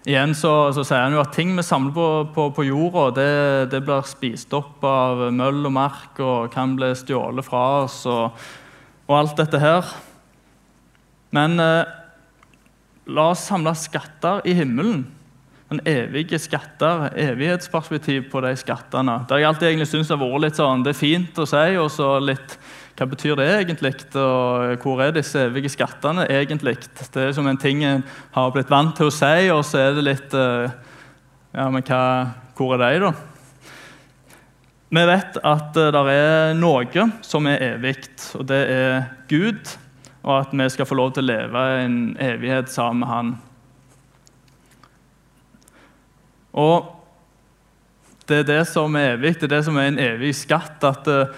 Igjen 0.03 0.33
så, 0.35 0.73
så, 0.75 0.83
sier 0.83 1.05
han 1.05 1.15
jo 1.15 1.21
at 1.23 1.31
ting 1.37 1.53
vi 1.55 1.63
samler 1.63 1.95
på, 1.95 2.07
på, 2.35 2.49
på 2.57 2.65
jorda, 2.67 3.05
det, 3.15 3.35
det, 3.71 3.85
blir 3.87 4.03
spist 4.09 4.51
opp 4.57 4.83
av 4.83 5.29
møll 5.31 5.61
og 5.69 5.75
mark 5.77 6.19
og 6.19 6.51
kan 6.51 6.75
bli 6.75 6.89
stjålet 6.99 7.47
fra 7.47 7.61
oss 7.85 8.01
og, 8.11 8.41
og 9.07 9.15
alt 9.15 9.37
dette 9.39 9.61
her. 9.63 9.93
Men 11.37 11.55
eh, 11.63 11.93
la 13.15 13.29
oss 13.31 13.47
samle 13.47 13.77
skatter 13.79 14.43
i 14.49 14.57
himmelen 14.59 15.05
en 15.73 15.81
evige 15.89 16.39
skatter, 16.41 17.09
evighetsperspektiv 17.17 18.29
på 18.33 18.43
de 18.45 18.53
skattene. 18.61 19.19
Har 19.29 19.41
jeg 19.41 19.49
alltid 19.49 19.69
egentlig 19.71 19.89
syntes 19.91 20.13
har 20.13 20.21
vært 20.21 20.45
litt 20.45 20.61
sånn, 20.61 20.85
det 20.85 20.93
er 20.93 21.01
fint 21.01 21.41
å 21.41 21.49
si, 21.49 21.67
og 21.81 21.91
så 21.93 22.15
litt 22.23 22.59
Hva 22.93 23.07
betyr 23.09 23.39
det 23.41 23.47
egentlig? 23.49 23.95
Og 24.21 24.83
hvor 24.85 25.01
er 25.01 25.15
disse 25.17 25.47
evige 25.47 25.71
skattene 25.73 26.27
egentlig? 26.29 26.77
Det 27.01 27.23
er 27.23 27.33
som 27.33 27.47
en 27.49 27.59
ting 27.59 27.81
en 27.89 28.03
har 28.35 28.51
blitt 28.53 28.71
vant 28.71 28.93
til 28.99 29.09
å 29.09 29.15
si, 29.15 29.49
og 29.51 29.63
så 29.65 29.81
er 29.81 29.97
det 29.97 30.05
litt 30.11 30.37
eh, 30.37 30.75
Ja, 31.57 31.71
men 31.73 31.85
hva, 31.89 32.03
hvor 32.59 32.77
er 32.77 32.83
de, 32.85 33.07
da? 33.07 33.15
Vi 34.93 35.05
vet 35.09 35.39
at 35.41 35.81
eh, 35.81 35.89
det 35.97 36.03
er 36.13 36.53
noe 36.61 37.07
som 37.25 37.49
er 37.49 37.65
evig, 37.71 37.97
og 38.37 38.45
det 38.53 38.61
er 38.77 39.09
Gud. 39.33 39.73
Og 40.23 40.35
at 40.37 40.53
vi 40.53 40.69
skal 40.71 40.87
få 40.87 41.01
lov 41.01 41.15
til 41.17 41.25
å 41.25 41.33
leve 41.33 41.65
en 41.81 41.97
evighet 42.21 42.69
sammen 42.71 43.01
med 43.03 43.09
Han. 43.11 43.33
Og 46.53 46.91
det 48.29 48.43
er 48.43 48.49
det 48.49 48.63
som 48.71 48.95
er 48.97 49.17
evig, 49.17 49.35
det 49.41 49.49
er 49.49 49.57
det 49.57 49.65
som 49.67 49.77
er 49.81 49.91
en 49.91 50.01
evig 50.01 50.35
skatt. 50.37 50.85
at 50.85 51.09
eh, 51.09 51.33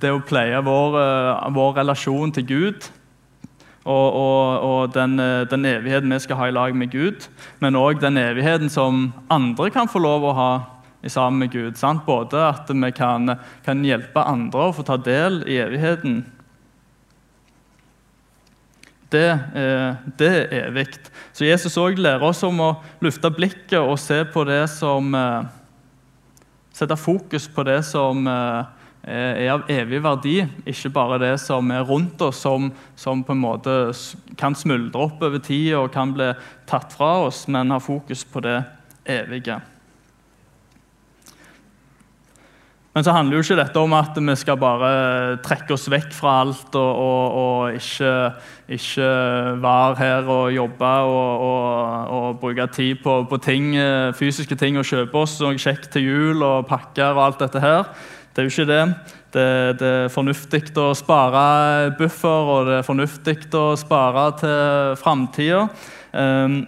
Det 0.00 0.10
å 0.12 0.24
pleie 0.24 0.60
vår, 0.64 0.96
eh, 1.00 1.50
vår 1.54 1.76
relasjon 1.82 2.32
til 2.34 2.46
Gud 2.46 2.88
og, 3.88 4.08
og, 4.12 4.64
og 4.68 4.94
den, 4.94 5.18
eh, 5.20 5.44
den, 5.48 5.64
evigheten 5.64 6.12
vi 6.12 6.18
skal 6.20 6.40
ha 6.40 6.48
i 6.48 6.54
lag 6.54 6.74
med 6.76 6.90
Gud, 6.92 7.28
men 7.62 7.78
òg 7.78 8.02
den 8.02 8.20
evigheten 8.20 8.68
som 8.72 9.12
andre 9.32 9.70
kan 9.72 9.88
få 9.88 10.02
lov 10.04 10.26
å 10.28 10.34
ha 10.36 10.50
sammen 11.08 11.46
med 11.46 11.54
Gud. 11.54 11.78
Sant? 11.78 12.04
Både 12.04 12.42
at 12.50 12.68
vi 12.68 12.90
kan, 12.92 13.38
kan 13.64 13.84
hjelpe 13.86 14.24
andre 14.26 14.68
å 14.68 14.74
få 14.76 14.84
ta 14.84 14.98
del 15.00 15.40
i 15.48 15.56
evigheten, 15.62 16.24
det, 19.12 19.28
eh, 19.56 19.94
det 20.18 20.32
er 20.52 20.66
evig. 20.68 20.86
Så 21.32 21.46
Jesus 21.46 21.76
også 21.76 22.02
lærer 22.02 22.24
oss 22.24 22.42
om 22.44 22.60
å 22.60 22.72
lufte 23.04 23.30
blikket 23.32 23.80
og 23.80 23.98
se 24.00 24.20
på 24.28 24.44
det 24.48 24.64
som 24.72 25.14
eh, 25.14 25.54
Sette 26.78 26.94
fokus 26.94 27.48
på 27.50 27.64
det 27.66 27.80
som 27.82 28.20
eh, 28.30 28.66
er 29.08 29.48
av 29.50 29.64
evig 29.72 29.98
verdi, 30.04 30.34
ikke 30.68 30.92
bare 30.94 31.16
det 31.18 31.32
som 31.42 31.72
er 31.74 31.82
rundt 31.82 32.22
oss, 32.22 32.38
som, 32.44 32.68
som 32.94 33.24
på 33.26 33.34
en 33.34 33.40
måte 33.42 33.74
kan 34.38 34.54
smuldre 34.54 35.08
opp 35.08 35.24
over 35.26 35.42
tid 35.42 35.72
og 35.74 35.90
kan 35.90 36.12
bli 36.14 36.28
tatt 36.70 36.94
fra 36.94 37.24
oss, 37.24 37.48
men 37.50 37.74
ha 37.74 37.80
fokus 37.82 38.22
på 38.22 38.44
det 38.46 38.60
evige. 39.10 39.58
Men 42.98 43.04
så 43.06 43.12
handler 43.14 43.36
jo 43.38 43.44
ikke 43.44 43.56
dette 43.60 43.78
om 43.78 43.92
at 43.94 44.16
vi 44.18 44.34
skal 44.34 44.56
bare 44.58 44.88
trekke 45.46 45.76
oss 45.76 45.84
vekk 45.86 46.08
fra 46.16 46.32
alt 46.42 46.74
og, 46.74 46.96
og, 46.98 47.36
og 47.38 47.76
ikke, 47.78 48.10
ikke, 48.74 49.10
være 49.62 49.94
her 50.00 50.30
og 50.34 50.50
jobbe 50.50 50.90
og, 51.06 51.44
og 52.16 52.40
bruke 52.42 52.66
tid 52.74 52.98
på, 53.04 53.20
på, 53.30 53.38
ting, 53.38 53.70
fysiske 54.18 54.58
ting 54.58 54.82
og 54.82 54.90
kjøpe 54.90 55.22
oss 55.22 55.38
noe 55.38 55.54
kjekt 55.62 55.92
til 55.94 56.08
jul 56.08 56.42
og 56.42 56.66
pakker 56.66 57.12
og 57.12 57.22
alt 57.28 57.46
dette 57.46 57.62
her. 57.62 57.86
Det 58.34 58.42
er 58.42 58.50
jo 58.50 58.56
ikke 58.56 58.68
det. 58.72 58.82
Det, 59.30 59.48
det 59.78 59.94
er 60.02 60.12
fornuftig 60.18 60.64
å 60.82 60.90
spare 60.98 61.94
buffer, 62.02 62.54
og 62.58 62.66
det 62.66 62.80
er 62.80 62.90
fornuftig 62.90 63.40
å 63.54 63.66
spare 63.78 64.28
til 64.42 64.94
framtida. 64.98 65.68
Um, 66.10 66.64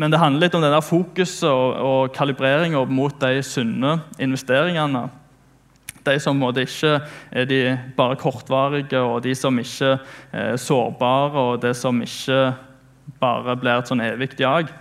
men 0.00 0.08
det 0.08 0.24
handler 0.24 0.46
litt 0.46 0.56
om 0.56 0.64
denne 0.64 0.80
fokuset 0.80 1.50
og, 1.52 1.74
og 1.76 2.14
kalibreringa 2.16 2.88
mot 2.88 3.20
de 3.20 3.44
sunne 3.44 3.98
investeringene. 4.16 5.10
De 6.02 6.18
som 6.20 6.40
ikke 6.42 6.92
er 7.30 7.46
de 7.46 7.60
bare 7.96 8.18
kortvarige, 8.18 8.98
og 8.98 9.22
de 9.22 9.34
som 9.38 9.58
ikke 9.58 9.98
er 10.32 10.56
sårbare, 10.58 11.38
og 11.38 11.62
det 11.62 11.76
som 11.78 12.00
ikke 12.02 12.54
bare 13.22 13.54
blir 13.58 13.78
et 13.78 13.90
sånn 13.90 14.02
evig 14.02 14.34
jag. 14.40 14.72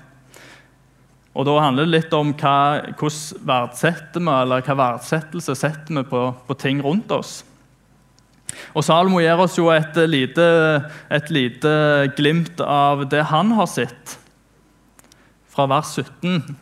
Og 1.32 1.46
Da 1.48 1.60
handler 1.64 1.86
det 1.86 1.94
litt 1.94 2.14
om 2.14 2.34
hva, 2.34 2.82
hvordan 2.98 3.46
verdsetter 3.48 4.20
vi, 4.20 4.34
eller 4.34 4.66
hva 4.66 4.76
verdsettelse 4.76 5.56
setter 5.56 6.02
vi 6.02 6.04
på, 6.10 6.26
på 6.48 6.58
ting 6.60 6.82
rundt 6.84 7.12
oss. 7.16 7.44
Og 8.76 8.84
Salomo 8.84 9.22
gir 9.24 9.40
oss 9.40 9.56
jo 9.58 9.70
et 9.72 9.96
lite, 10.10 10.44
et 11.10 11.30
lite 11.32 11.72
glimt 12.18 12.60
av 12.66 13.06
det 13.10 13.24
han 13.30 13.54
har 13.56 13.70
sett. 13.72 14.18
Fra 15.52 15.70
vers 15.72 15.96
17 15.96 16.58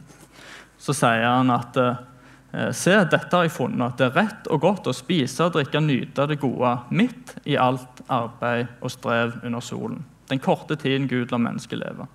så 0.79 0.93
sier 0.95 1.25
han 1.25 1.49
at 1.53 1.77
Eh, 1.77 2.08
se, 2.73 2.95
dette 3.11 3.35
har 3.35 3.45
jeg 3.45 3.53
funnet, 3.53 3.97
det 3.99 4.07
er 4.07 4.15
rett 4.15 4.47
og 4.49 4.63
godt 4.63 4.87
å 4.89 4.95
spise 4.95 5.51
drikke 5.53 5.81
nyte 5.83 6.25
det 6.29 6.39
gode 6.41 6.71
midt 6.89 7.35
i 7.45 7.57
alt 7.61 8.01
arbeid 8.09 8.71
og 8.81 8.93
strev 8.93 9.35
under 9.43 9.61
solen. 9.61 10.01
Den 10.29 10.41
korte 10.41 10.77
tiden 10.77 11.07
Gud 11.09 11.31
lar 11.33 11.41
mennesket 11.41 11.81
leve. 11.81 12.07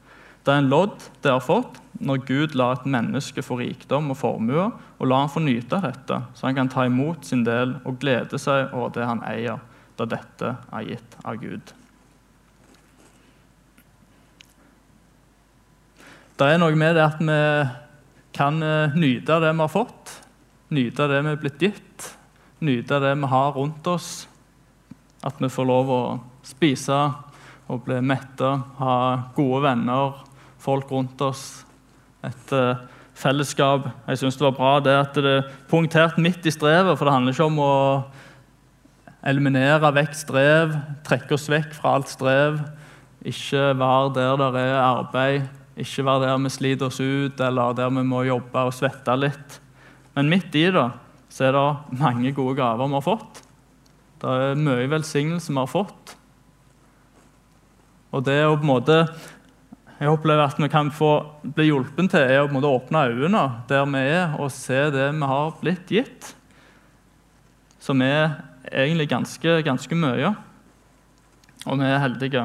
Det 0.44 0.52
er 0.52 0.60
en 0.60 0.68
lodd 0.68 1.06
det 1.24 1.32
har 1.32 1.40
fått 1.40 1.78
når 2.04 2.24
Gud 2.28 2.56
lar 2.58 2.76
et 2.76 2.88
menneske 2.90 3.42
få 3.42 3.56
rikdom 3.62 4.10
og 4.12 4.18
formue, 4.20 4.66
og 4.98 5.08
lar 5.08 5.24
han 5.24 5.32
få 5.32 5.40
nyte 5.40 5.78
av 5.78 5.86
dette, 5.86 6.18
så 6.34 6.48
han 6.48 6.58
kan 6.58 6.68
ta 6.72 6.84
imot 6.84 7.24
sin 7.24 7.46
del 7.46 7.78
og 7.86 7.96
glede 8.02 8.38
seg 8.42 8.74
over 8.74 8.92
det 8.92 9.06
han 9.08 9.22
eier, 9.24 9.62
da 9.96 10.06
dette 10.10 10.50
er 10.74 10.90
gitt 10.90 11.16
av 11.22 11.38
Gud. 11.40 11.72
Det 16.34 16.50
er 16.50 16.58
noe 16.58 16.74
med 16.74 16.96
det 16.98 17.06
at 17.06 17.20
vi 17.22 17.40
kan 18.34 18.58
eh, 18.66 18.96
nyte 18.98 19.38
det 19.40 19.52
vi 19.54 19.62
har 19.62 19.70
fått, 19.70 20.16
nyte 20.74 21.08
det 21.10 21.20
vi 21.24 21.32
er 21.32 21.40
blitt 21.40 21.62
gitt, 21.62 22.08
nyte 22.64 23.00
det 23.02 23.14
vi 23.20 23.30
har 23.30 23.54
rundt 23.56 23.87
oss. 23.90 24.26
At 25.24 25.38
vi 25.40 25.48
får 25.48 25.68
lov 25.68 25.92
å 25.92 26.02
spise 26.44 26.98
og 27.72 27.84
bli 27.87 28.00
mette, 28.04 28.50
ha 28.80 28.96
gode 29.37 29.62
venner, 29.64 30.18
folk 30.60 30.90
rundt 30.92 31.22
oss. 31.24 31.64
Et 32.24 32.52
uh, 32.52 32.82
fellesskap. 33.16 33.88
Jeg 34.08 34.20
syns 34.20 34.38
det 34.38 34.46
var 34.48 34.56
bra 34.58 34.74
det 34.84 34.94
at 34.98 35.16
det 35.16 35.34
er 35.38 35.50
punktert 35.70 36.18
midt 36.20 36.46
i 36.46 36.52
strevet, 36.52 36.96
for 36.98 37.06
det 37.06 37.16
handler 37.16 37.37
ikke 37.37 37.48
om 37.48 37.60
å 37.62 37.74
eliminere 39.24 39.92
vekk 39.96 40.16
strev, 40.18 40.74
trekke 41.06 41.37
oss 41.37 41.48
vekk 41.48 41.72
fra 41.78 41.96
alt 41.98 42.10
strev. 42.12 42.58
Ikke 43.24 43.70
være 43.80 44.14
der 44.18 44.40
det 44.42 44.64
er 44.66 44.80
arbeid, 44.82 45.46
ikke 45.80 46.04
være 46.04 46.26
der 46.26 46.42
vi 46.44 46.52
sliter 46.52 46.90
oss 46.90 47.00
ut, 47.00 47.40
eller 47.40 47.76
der 47.76 47.92
vi 47.94 48.04
må 48.06 48.24
jobbe 48.28 48.66
og 48.68 48.76
svette 48.76 49.16
litt. 49.16 49.60
Men 50.14 50.31
midt 50.31 50.55
i 50.55 50.68
det 50.74 50.88
så 51.35 51.48
er 51.48 51.57
det 51.57 51.98
mange 51.98 52.31
gode 52.35 52.55
gaver 52.59 52.87
vi 52.87 52.98
har 52.98 53.05
fått. 53.05 53.40
Det 54.22 54.31
er 54.31 54.61
mye 54.61 54.90
velsignelse 54.90 55.53
vi 55.53 55.59
har 55.59 55.70
fått. 55.70 56.14
Og 58.14 58.22
det 58.27 58.38
å 58.46 58.55
på 58.55 58.62
en 58.62 58.70
måte 58.70 58.98
jeg 59.94 60.11
opplever 60.11 60.42
at 60.42 60.59
vi 60.59 60.68
kan 60.70 60.90
få 60.90 61.11
bli 61.55 61.68
hjulpet 61.68 62.11
til 62.11 62.24
er 62.27 62.40
å 62.42 62.48
på 62.48 62.53
en 62.53 62.57
måte 62.59 62.70
åpne 62.70 63.05
øynene 63.12 63.44
der 63.70 63.85
vi 63.88 64.00
er, 64.03 64.35
og 64.42 64.50
se 64.53 64.81
det 64.94 65.07
vi 65.14 65.29
har 65.31 65.55
blitt 65.61 65.92
gitt, 65.94 66.33
som 67.83 68.03
er 68.03 68.40
egentlig 68.72 69.07
ganske, 69.12 69.55
ganske 69.66 69.98
mye. 69.98 70.33
Og 71.64 71.79
vi 71.79 71.87
er 71.88 72.03
heldige. 72.03 72.44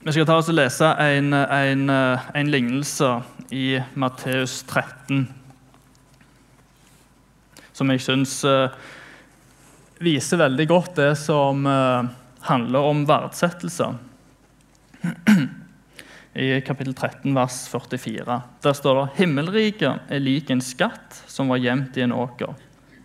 Vi 0.00 0.12
skal 0.12 0.24
ta 0.24 0.38
oss 0.40 0.48
og 0.48 0.56
lese 0.56 0.86
en, 1.04 1.34
en, 1.36 1.82
en 1.92 2.48
lignelse 2.48 3.08
i 3.52 3.74
Matteus 4.00 4.62
13 4.64 5.26
som 7.76 7.92
jeg 7.92 8.02
syns 8.04 8.34
uh, 8.44 8.72
viser 10.04 10.40
veldig 10.40 10.66
godt 10.68 10.98
det 10.98 11.10
som 11.20 11.64
uh, 11.68 12.08
handler 12.48 12.88
om 12.90 13.06
verdsettelse. 13.08 13.90
I 16.48 16.48
kapittel 16.64 16.92
13, 16.94 17.32
vers 17.36 17.62
44. 17.72 18.40
Der 18.64 18.76
står 18.76 19.00
det 19.00 19.06
himmelriket 19.20 20.12
er 20.12 20.24
lik 20.24 20.52
en 20.52 20.64
skatt 20.64 21.22
som 21.28 21.52
var 21.52 21.60
gjemt 21.60 21.96
i 22.00 22.04
en 22.04 22.16
åker. 22.16 22.52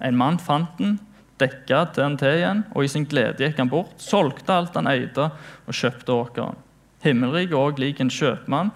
En 0.04 0.20
mann 0.20 0.40
fant 0.40 0.76
den, 0.80 1.00
dekka 1.42 1.86
den 1.96 2.20
til 2.20 2.38
igjen, 2.40 2.64
og 2.76 2.86
i 2.86 2.92
sin 2.92 3.08
glede 3.08 3.44
gikk 3.44 3.64
han 3.64 3.72
bort, 3.72 3.96
solgte 4.00 4.56
alt 4.56 4.76
han 4.80 4.92
eide, 4.92 5.32
og 5.66 5.76
kjøpte 5.76 6.16
åkeren. 6.16 6.65
Himmelriket 7.06 7.58
òg 7.58 7.82
lik 7.82 8.02
en 8.02 8.12
kjøpmann 8.12 8.74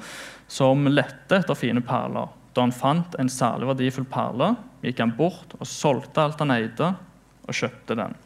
som 0.50 0.88
lette 0.90 1.42
etter 1.42 1.58
fine 1.58 1.82
perler. 1.86 2.30
Da 2.54 2.66
han 2.66 2.74
fant 2.74 3.16
en 3.22 3.30
særlig 3.32 3.70
verdifull 3.70 4.08
perle, 4.10 4.54
gikk 4.84 5.04
han 5.04 5.14
bort 5.18 5.54
og 5.60 5.70
solgte 5.70 6.24
alt 6.24 6.42
han 6.42 6.54
eide, 6.56 6.94
og 7.50 7.56
kjøpte 7.56 7.98
den. 7.98 8.18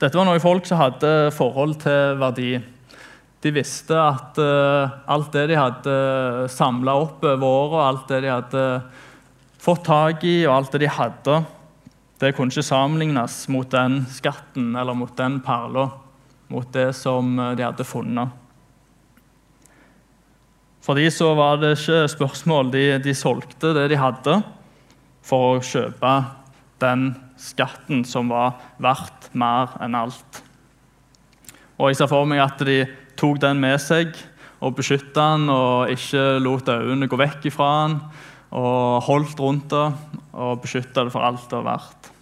Dette 0.00 0.16
var 0.18 0.26
noen 0.26 0.42
folk 0.42 0.66
som 0.68 0.80
hadde 0.80 1.10
forhold 1.36 1.76
til 1.84 2.16
verdi. 2.20 2.52
De 3.44 3.52
visste 3.52 3.96
at 3.96 4.40
uh, 4.40 4.94
alt 5.12 5.32
det 5.36 5.48
de 5.50 5.58
hadde 5.60 5.96
samla 6.52 6.96
opp 7.04 7.24
over 7.28 7.44
året, 7.44 7.82
alt 7.84 8.08
det 8.10 8.22
de 8.24 8.32
hadde 8.32 8.64
fått 9.64 9.84
tak 9.86 10.24
i, 10.28 10.38
og 10.48 10.56
alt 10.58 10.74
det 10.74 10.84
de 10.84 10.92
hadde, 10.92 11.42
det 12.20 12.32
kunne 12.36 12.52
ikke 12.52 12.64
sammenlignes 12.64 13.36
mot 13.52 13.68
den 13.72 14.04
skatten 14.12 14.72
eller 14.78 14.96
mot 14.96 15.12
den 15.18 15.40
perla 15.44 15.88
mot 16.52 16.66
det 16.74 16.90
som 16.96 17.38
eh, 17.38 17.54
de 17.58 17.66
hadde 17.66 17.86
funnet. 17.86 18.40
For 20.84 20.98
de 21.00 21.06
så 21.08 21.30
var 21.36 21.62
det 21.62 21.78
ikke 21.78 22.02
spørsmål. 22.12 22.72
De, 22.74 22.84
de 23.00 23.14
solgte 23.16 23.72
det 23.76 23.86
de 23.94 24.00
hadde, 24.00 24.40
for 25.24 25.54
å 25.54 25.62
kjøpe 25.64 26.10
den 26.82 27.14
skatten 27.40 28.02
som 28.04 28.28
var 28.32 28.58
verdt 28.82 29.30
mer 29.32 29.72
enn 29.84 29.96
alt. 29.96 30.42
Og 31.80 31.90
Jeg 31.90 32.02
ser 32.02 32.10
for 32.12 32.28
meg 32.28 32.42
at 32.44 32.60
de 32.66 32.82
tok 33.18 33.40
den 33.42 33.62
med 33.62 33.80
seg 33.82 34.12
og 34.64 34.76
beskytta 34.78 35.24
den 35.34 35.48
og 35.52 35.92
ikke 35.92 36.38
lot 36.42 36.68
øynene 36.70 37.08
gå 37.10 37.18
vekk 37.20 37.48
ifra 37.50 37.70
den, 37.88 37.96
og 38.54 39.02
holdt 39.08 39.40
rundt 39.42 39.72
det 39.72 39.86
og 40.34 40.60
beskytta 40.62 41.06
det 41.06 41.14
for 41.14 41.26
alt 41.26 41.48
det 41.50 41.58
var 41.58 41.70
verdt. 41.72 42.13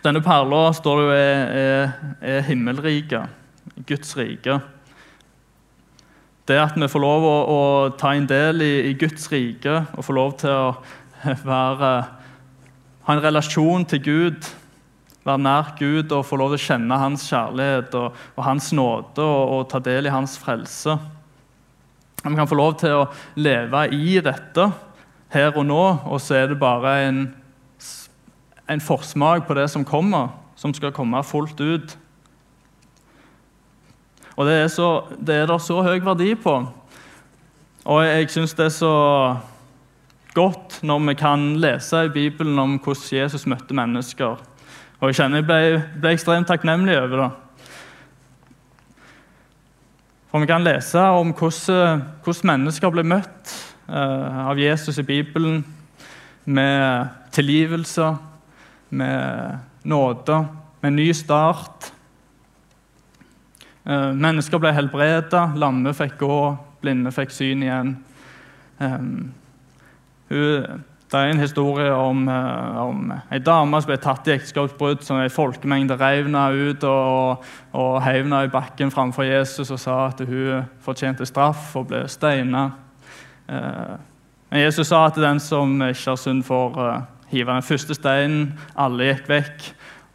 Denne 0.00 0.22
perla 0.24 0.70
står 0.72 1.02
det 1.02 1.16
er, 1.20 1.40
er, 1.60 1.90
er 2.24 2.44
himmelriket, 2.46 3.28
Guds 3.84 4.14
rike. 4.16 4.54
Det 6.48 6.56
at 6.56 6.78
vi 6.80 6.88
får 6.88 7.02
lov 7.04 7.26
å, 7.28 7.34
å 7.44 7.58
ta 8.00 8.14
en 8.16 8.28
del 8.28 8.64
i, 8.64 8.70
i, 8.88 8.94
Guds 8.96 9.28
rike 9.28 9.74
og 9.92 10.06
få 10.06 10.16
lov 10.16 10.32
til 10.40 10.50
å 10.50 11.34
være, 11.44 11.90
ha 13.04 13.14
en 13.14 13.22
relasjon 13.22 13.84
til 13.92 14.00
Gud, 14.06 14.48
være 15.28 15.44
nær 15.44 15.74
Gud 15.76 16.14
og 16.16 16.24
få 16.26 16.38
lov 16.40 16.54
til 16.54 16.62
å 16.62 16.64
kjenne 16.64 17.00
Hans 17.02 17.26
kjærlighet 17.28 17.98
og, 18.00 18.16
og 18.38 18.46
Hans 18.46 18.70
nåde 18.72 19.26
og, 19.26 19.42
og, 19.58 19.66
ta 19.68 19.82
del 19.84 20.08
i 20.08 20.14
Hans 20.14 20.38
frelse. 20.40 20.96
Vi 22.24 22.32
kan 22.38 22.48
få 22.48 22.56
lov 22.56 22.80
til 22.80 23.02
å 23.02 23.10
leve 23.36 23.84
i 23.92 24.16
dette 24.24 24.70
her 25.30 25.52
og 25.52 25.68
nå, 25.68 25.84
og 26.08 26.24
så 26.24 26.40
er 26.40 26.50
det 26.50 26.58
bare 26.60 26.96
en 27.04 27.20
en 28.70 28.80
forsmak 28.80 29.46
på 29.46 29.54
det 29.58 29.66
som 29.70 29.84
kommer, 29.84 30.30
som 30.56 30.74
skal 30.74 30.92
komme 30.94 31.22
fullt 31.26 31.60
ut. 31.60 31.96
Og 34.36 34.46
det 34.46 34.54
er, 34.56 34.68
så, 34.72 34.90
det 35.18 35.34
er 35.34 35.48
der 35.50 35.58
så 35.58 35.82
høy 35.82 35.98
verdi 36.04 36.34
på. 36.38 36.54
Og 37.84 38.04
jeg 38.04 38.30
syns 38.30 38.54
det 38.54 38.68
er 38.68 38.76
så 38.76 38.94
godt 40.34 40.78
når 40.86 41.02
vi 41.08 41.14
kan 41.18 41.46
lese 41.60 42.04
i 42.06 42.12
Bibelen 42.14 42.58
om 42.58 42.78
hvordan 42.78 43.18
Jesus 43.22 43.46
møtte 43.50 43.74
mennesker. 43.74 44.38
Og 45.00 45.08
jeg 45.08 45.18
kjenner 45.18 45.40
jeg 45.40 45.48
ble, 45.48 45.82
ble 46.00 46.14
ekstremt 46.14 46.48
takknemlig 46.48 46.96
over 47.00 47.24
det. 47.24 47.30
For 50.30 50.38
vi 50.38 50.46
kan 50.46 50.62
lese 50.62 51.02
om 51.18 51.32
hvordan, 51.34 52.04
hvordan 52.22 52.50
mennesker 52.52 52.92
ble 52.94 53.02
møtt 53.02 53.54
uh, 53.90 54.46
av 54.52 54.60
Jesus 54.60 55.00
i 55.02 55.06
Bibelen, 55.08 55.64
med 56.44 57.08
tilgivelse, 57.34 58.14
med 58.90 59.58
nåde, 59.82 60.44
med 60.80 60.92
ny 60.92 61.08
start. 61.14 61.92
Eh, 63.84 64.12
mennesker 64.12 64.60
ble 64.62 64.72
helbreda, 64.76 65.48
lamme 65.56 65.94
fikk 65.96 66.18
gå, 66.20 66.40
blinde 66.82 67.12
fikk 67.14 67.34
syn 67.34 67.66
igjen. 67.66 67.96
Det 71.10 71.18
er 71.18 71.32
en 71.32 71.42
historie 71.42 71.90
om, 71.92 72.28
eh, 72.28 72.76
om 72.78 73.12
ei 73.32 73.38
dame 73.38 73.80
som 73.82 73.88
ble 73.90 73.96
tatt 73.98 74.28
i 74.28 74.36
ekteskapsbrudd. 74.36 75.02
som 75.02 75.16
Ei 75.18 75.28
folkemengde 75.28 75.98
reiv 75.98 76.24
henne 76.24 76.70
ut 76.70 76.84
og, 76.84 77.44
og 77.74 78.02
heiv 78.02 78.22
henne 78.22 78.44
i 78.44 78.52
bakken 78.52 78.90
framfor 78.90 79.26
Jesus 79.26 79.70
og 79.70 79.78
sa 79.78 80.06
at 80.06 80.20
hun 80.20 80.68
fortjente 80.80 81.26
straff 81.26 81.74
og 81.76 81.88
ble 81.88 82.04
steina. 82.08 82.70
Eh, 83.48 83.96
men 84.50 84.60
Jesus 84.60 84.86
sa 84.86 85.06
at 85.06 85.16
den 85.16 85.40
som 85.40 85.82
ikke 85.82 86.10
har 86.10 86.16
synd, 86.16 86.44
får 86.44 87.02
hive 87.30 87.54
den 87.54 87.66
første 87.66 87.96
steinen. 87.96 88.50
Alle 88.78 89.12
gikk 89.12 89.30
vekk. 89.30 89.68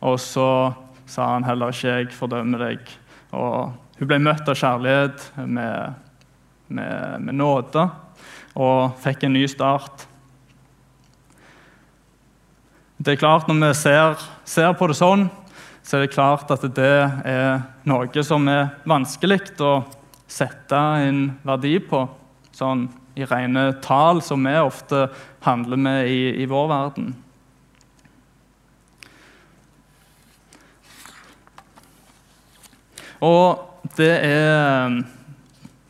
Og 0.05 0.19
så 0.21 0.49
sa 1.05 1.33
han 1.33 1.43
heller 1.43 1.71
ikke 1.71 1.87
'jeg 1.87 2.13
fordømmer 2.13 2.59
deg'. 2.59 2.89
Og 3.31 3.73
hun 3.99 4.07
ble 4.07 4.19
møtt 4.19 4.49
av 4.49 4.55
kjærlighet, 4.55 5.31
med, 5.37 5.93
med, 6.67 7.21
med 7.21 7.33
nåde, 7.33 7.89
og 8.55 8.97
fikk 9.03 9.23
en 9.23 9.33
ny 9.33 9.45
start. 9.47 10.07
Det 12.97 13.13
er 13.13 13.19
klart 13.19 13.47
Når 13.47 13.67
vi 13.67 13.73
ser, 13.73 14.15
ser, 14.45 14.73
på 14.73 14.87
det 14.87 14.95
sånn, 14.95 15.29
så 15.83 15.97
er 15.97 16.05
det 16.05 16.13
klart 16.15 16.51
at 16.51 16.61
det 16.75 17.11
er 17.25 17.61
noe 17.85 18.23
som 18.23 18.47
er 18.47 18.71
vanskelig 18.87 19.59
å 19.61 19.83
sette 20.27 20.75
en 20.75 21.39
verdi 21.45 21.77
på. 21.79 22.07
Sånn 22.55 22.87
i 23.19 23.25
rene 23.27 23.67
tall, 23.83 24.21
som 24.23 24.43
vi 24.47 24.55
ofte 24.59 25.09
handler 25.43 25.79
med 25.79 26.07
i, 26.07 26.19
i 26.43 26.47
vår 26.47 26.67
verden. 26.71 27.13
Og 33.23 33.91
det 33.95 34.11
er, 34.23 34.97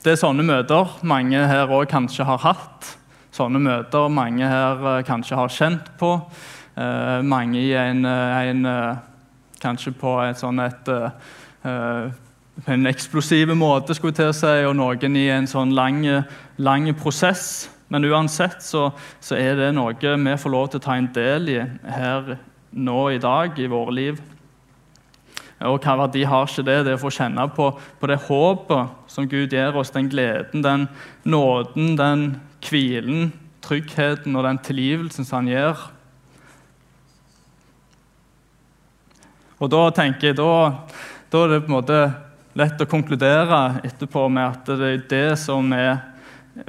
det 0.05 0.13
er 0.13 0.19
sånne 0.21 0.45
møter 0.45 0.97
mange 1.05 1.45
her 1.49 1.69
òg 1.73 1.87
kanskje 1.91 2.25
har 2.27 2.41
hatt. 2.45 2.91
Sånne 3.35 3.59
møter 3.59 4.09
mange 4.13 4.47
her 4.47 4.85
eh, 4.93 5.01
kanskje 5.05 5.37
har 5.37 5.51
kjent 5.51 5.89
på. 5.99 6.15
Eh, 6.77 7.21
mange 7.25 7.59
i 7.61 7.73
en, 7.77 8.05
en, 8.05 8.65
eh, 8.69 8.95
Kanskje 9.65 9.95
på 9.97 10.11
et 10.21 10.37
sånn 10.37 10.59
et 10.61 10.89
eh, 10.91 12.09
en 12.63 12.87
eksplosiv 12.87 13.51
måte, 13.57 13.95
skulle 13.95 14.15
til 14.15 14.31
å 14.31 14.35
si, 14.35 14.53
og 14.65 14.75
noen 14.79 15.17
i 15.19 15.27
en 15.33 15.47
sånn 15.49 15.73
lang, 15.75 16.01
lang 16.57 16.87
prosess. 16.97 17.67
Men 17.91 18.07
uansett 18.07 18.63
så, 18.65 18.87
så, 19.21 19.35
er 19.37 19.59
det 19.59 19.73
noe 19.75 19.93
vi 19.99 20.37
får 20.41 20.51
lov 20.51 20.69
til 20.71 20.81
å 20.81 20.85
ta 20.87 20.95
en 20.97 21.11
del 21.13 21.51
i 21.53 21.59
her 21.91 22.37
nå 22.75 23.01
i 23.13 23.19
dag 23.21 23.59
i 23.59 23.69
våre 23.71 23.93
liv. 23.93 24.23
Og 25.65 25.79
hva 25.83 25.95
verdi 26.01 26.25
har 26.27 26.49
ikke 26.49 26.65
det? 26.67 26.79
Det 26.87 26.95
å 26.97 27.03
få 27.05 27.11
kjenne 27.13 27.45
på, 27.55 27.69
på, 27.99 28.09
det 28.11 28.19
håpet 28.25 29.11
som 29.11 29.29
Gud 29.29 29.53
gir 29.53 29.77
oss, 29.77 29.93
den 29.93 30.09
gleden, 30.11 30.65
den 30.65 30.87
nåden, 31.23 31.93
den 31.99 32.25
hvilen, 32.65 33.31
tryggheten 33.63 34.35
og 34.35 34.43
den 34.45 34.59
tilgivelsen 34.65 35.27
som 35.27 35.43
han 35.43 35.53
gir. 35.53 35.85
Og 39.63 39.71
da 39.71 39.87
tenker 39.95 40.33
jeg, 40.33 40.37
da, 40.41 40.51
da 41.31 41.45
er 41.45 41.53
det 41.53 41.63
på 41.63 41.71
en 41.71 41.77
måte 41.77 41.99
lett 42.55 42.79
å 42.79 42.87
konkludere 42.87 43.81
etterpå 43.83 44.27
med 44.31 44.47
at 44.47 44.69
det 44.79 44.91
er 44.91 45.07
det 45.11 45.39
som 45.39 45.71
er, 45.75 45.97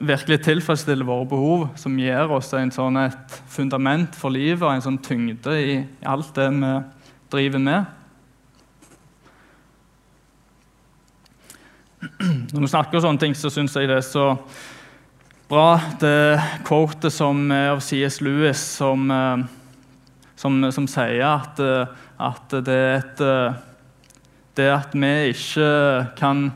virkelig 0.03 0.40
tilfredsstiller 0.42 1.07
våre 1.07 1.29
behov, 1.31 1.61
som 1.79 1.94
gir 1.94 2.33
oss 2.35 2.51
sånn 2.51 2.96
et 2.99 3.37
fundament 3.46 4.16
for 4.18 4.35
livet 4.35 4.64
og 4.66 4.72
en 4.72 4.83
sånn 4.83 4.99
tyngde 4.99 5.53
i, 5.55 5.77
alt 6.03 6.33
det 6.35 6.49
vi 6.51 6.72
driver 7.31 7.62
med. 7.62 7.92
Når 12.51 12.64
vi 12.64 12.72
snakker 12.72 12.99
om 12.99 13.05
sånne 13.07 13.22
ting, 13.22 13.38
så 13.38 13.51
syns 13.55 13.79
jeg 13.79 13.87
det 13.87 14.01
er 14.01 14.05
så 14.09 14.27
bra, 15.46 15.79
det 16.03 16.42
quotet 16.66 17.14
som 17.14 17.46
er 17.55 17.70
av 17.77 17.85
C.S. 17.87 18.18
Lewis, 18.27 18.59
som, 18.81 19.07
eh, 19.07 19.46
som, 20.35 20.59
som 20.75 20.90
sier 20.90 21.22
at, 21.31 21.62
at 22.18 22.59
det 22.66 22.75
er 22.75 22.99
et 22.99 23.25
Det 24.57 24.71
at 24.73 24.95
vi 24.97 25.12
ikke 25.35 25.69
kan 26.16 26.47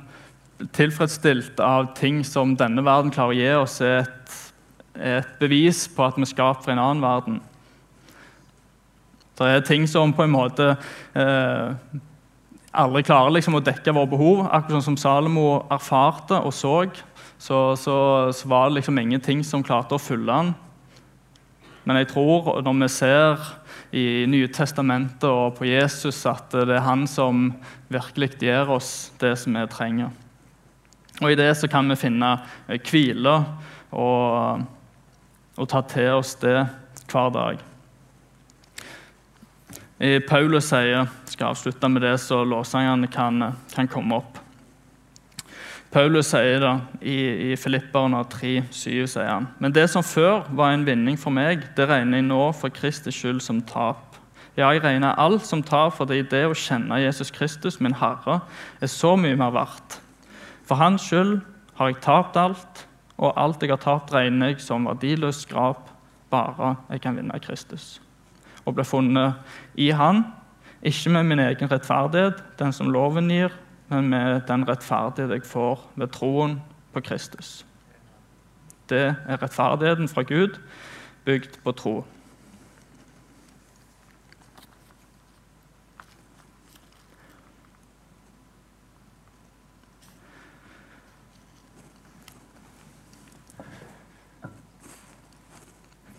tilfredsstilt 0.77 1.61
av 1.61 1.93
ting 1.97 2.23
som 2.25 2.55
denne 2.57 2.85
verden 2.85 3.13
klarer 3.13 3.35
å 3.35 3.39
gi 3.39 3.51
oss, 3.59 3.81
er 3.85 4.03
et, 4.03 4.37
er 4.97 5.19
et 5.23 5.35
bevis 5.41 5.87
på 5.93 6.05
at 6.07 6.19
vi 6.21 6.29
skaper 6.29 6.73
en 6.73 6.83
annen 6.83 7.05
verden. 7.05 7.41
Det 9.41 9.49
er 9.49 9.63
ting 9.65 9.87
som 9.89 10.13
på 10.13 10.27
en 10.27 10.35
måte 10.35 10.67
eh, 11.17 12.01
aldri 12.77 13.05
klarer 13.09 13.33
liksom 13.33 13.57
å 13.57 13.63
dekke 13.65 13.95
våre 13.97 14.11
behov. 14.11 14.43
Akkurat 14.53 14.85
som 14.85 14.99
Salomo 15.01 15.63
erfarte 15.73 16.43
og 16.45 16.53
så, 16.53 16.75
så, 17.41 17.61
så, 17.81 17.97
så 18.37 18.51
var 18.53 18.69
det 18.69 18.81
liksom 18.81 19.01
ingenting 19.01 19.45
som 19.47 19.65
klarte 19.65 19.97
å 19.97 20.03
fylle 20.03 20.41
han. 20.43 20.53
Men 21.89 22.03
jeg 22.03 22.11
tror, 22.13 22.53
når 22.61 22.83
vi 22.83 22.91
ser 22.93 23.49
i 23.91 24.27
Nye 24.31 24.49
testamentet 24.55 25.27
og 25.27 25.57
på 25.59 25.67
Jesus, 25.67 26.23
at 26.29 26.53
det 26.55 26.77
er 26.77 26.87
han 26.87 27.07
som 27.11 27.49
virkelig 27.91 28.37
gir 28.39 28.71
oss 28.71 29.11
det 29.21 29.35
som 29.41 29.59
vi 29.59 29.65
trenger. 29.73 30.13
Og 31.21 31.33
I 31.33 31.39
det 31.39 31.51
så 31.59 31.69
kan 31.69 31.91
vi 31.91 31.99
finne 32.01 32.37
hvile 32.69 33.35
og, 33.91 34.63
og 35.59 35.69
ta 35.69 35.83
til 35.91 36.15
oss 36.21 36.37
det 36.41 36.57
hver 37.11 37.35
dag. 37.35 37.67
Paulus 40.31 40.71
sier 40.71 41.11
skal 41.29 41.51
avslutte 41.51 41.91
med 41.93 42.07
det, 42.07 42.15
så 42.23 42.41
lovsangerne 42.49 43.11
kan, 43.13 43.51
kan 43.75 43.91
komme 43.91 44.23
opp. 44.23 44.40
Paulus 45.91 46.29
sier 46.31 46.61
det 46.63 46.75
i, 47.03 47.17
i 47.51 47.57
Filipperne 47.59 48.23
3,7, 48.31 49.09
sier 49.11 49.27
han. 49.27 49.49
Men 49.59 49.75
det 49.75 49.89
som 49.91 50.05
før 50.07 50.45
var 50.55 50.75
en 50.75 50.85
vinning 50.87 51.17
for 51.19 51.35
meg, 51.35 51.65
det 51.77 51.89
regner 51.91 52.21
jeg 52.21 52.29
nå 52.29 52.45
for 52.55 52.71
Kristi 52.75 53.11
skyld 53.15 53.41
som 53.43 53.59
tap. 53.67 54.19
Ja, 54.55 54.69
jeg 54.71 54.85
regner 54.85 55.19
alt 55.19 55.47
som 55.47 55.65
tap 55.67 55.97
fordi 55.97 56.21
det 56.31 56.45
å 56.47 56.55
kjenne 56.55 57.01
Jesus 57.03 57.33
Kristus, 57.35 57.81
min 57.83 57.97
Herre, 57.99 58.41
er 58.79 58.91
så 58.91 59.17
mye 59.19 59.39
mer 59.39 59.51
verdt. 59.57 59.99
For 60.69 60.79
Hans 60.79 61.09
skyld 61.09 61.41
har 61.81 61.91
jeg 61.91 62.03
tapt 62.05 62.39
alt, 62.39 62.85
og 63.19 63.35
alt 63.37 63.63
jeg 63.63 63.73
har 63.73 63.83
tapt, 63.83 64.15
regner 64.15 64.53
jeg 64.53 64.63
som 64.63 64.87
verdiløst 64.87 65.49
skrap, 65.49 65.91
bare 66.31 66.77
jeg 66.93 67.03
kan 67.03 67.19
vinne 67.19 67.43
Kristus 67.43 67.99
og 68.67 68.77
ble 68.77 68.85
funnet 68.87 69.81
i 69.81 69.91
Han. 69.97 70.25
Ikke 70.87 71.13
med 71.13 71.27
min 71.29 71.43
egen 71.43 71.69
rettferdighet, 71.71 72.39
den 72.59 72.73
som 72.73 72.89
loven 72.93 73.29
gir, 73.33 73.53
men 73.91 74.09
med 74.09 74.45
den 74.47 74.63
rettferdighet 74.69 75.33
jeg 75.35 75.49
får 75.51 75.83
ved 75.99 76.13
troen 76.15 76.61
på 76.95 77.03
Kristus. 77.03 77.65
Det 78.91 79.03
er 79.11 79.43
rettferdigheten 79.43 80.09
fra 80.11 80.23
Gud, 80.23 80.61
bygd 81.27 81.59
på 81.65 81.75
tro. 81.75 81.95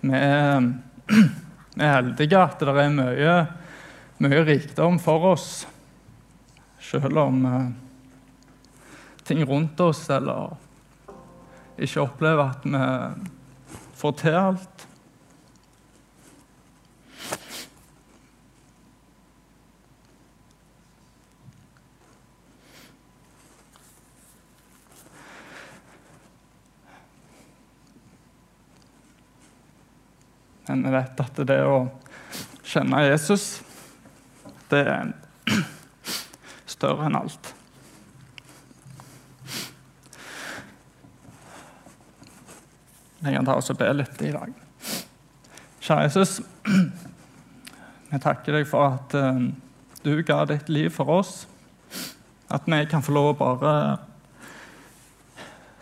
Vi 0.01 0.17
er 0.17 0.71
heldige 1.95 2.39
at 2.39 2.59
det 2.59 2.67
er 2.67 2.95
mye, 2.99 3.35
mye 4.19 4.47
rikdom 4.47 4.99
for 4.99 5.31
oss, 5.31 5.51
selv 6.91 7.17
om 7.17 7.45
uh, 7.45 7.69
ting 9.23 9.45
rundt 9.47 9.79
oss 9.79 10.09
eller 10.09 10.57
ikke 11.79 12.03
opplever 12.03 12.51
at 12.51 12.65
vi 12.67 13.77
får 13.95 14.17
til 14.19 14.35
alt. 14.35 14.87
Men 30.67 30.83
vi 30.83 30.91
vet 30.93 31.23
at 31.23 31.41
det 31.47 31.59
å 31.67 31.79
kjenne 32.63 33.05
Jesus, 33.07 33.61
det 34.71 34.85
er 34.87 35.20
større 36.81 37.05
enn 37.07 37.19
alt. 37.19 37.53
Jeg 43.21 43.35
kan 43.35 43.45
ta 43.45 43.53
oss 43.59 43.69
og 43.69 43.77
be 43.77 43.89
litt 43.93 44.21
i 44.25 44.31
dag. 44.33 44.53
Kjære 45.81 46.05
Jesus, 46.07 46.39
vi 48.09 48.21
takker 48.21 48.57
deg 48.57 48.65
for 48.69 48.95
at 48.95 49.13
uh, 49.17 49.43
du 50.01 50.13
ga 50.25 50.39
ditt 50.49 50.71
liv 50.73 50.89
for 50.93 51.19
oss. 51.19 51.43
At 52.51 52.65
vi 52.65 52.81
kan 52.89 53.05
få 53.05 53.13
lov 53.13 53.35
å 53.35 53.37
bare 53.37 53.75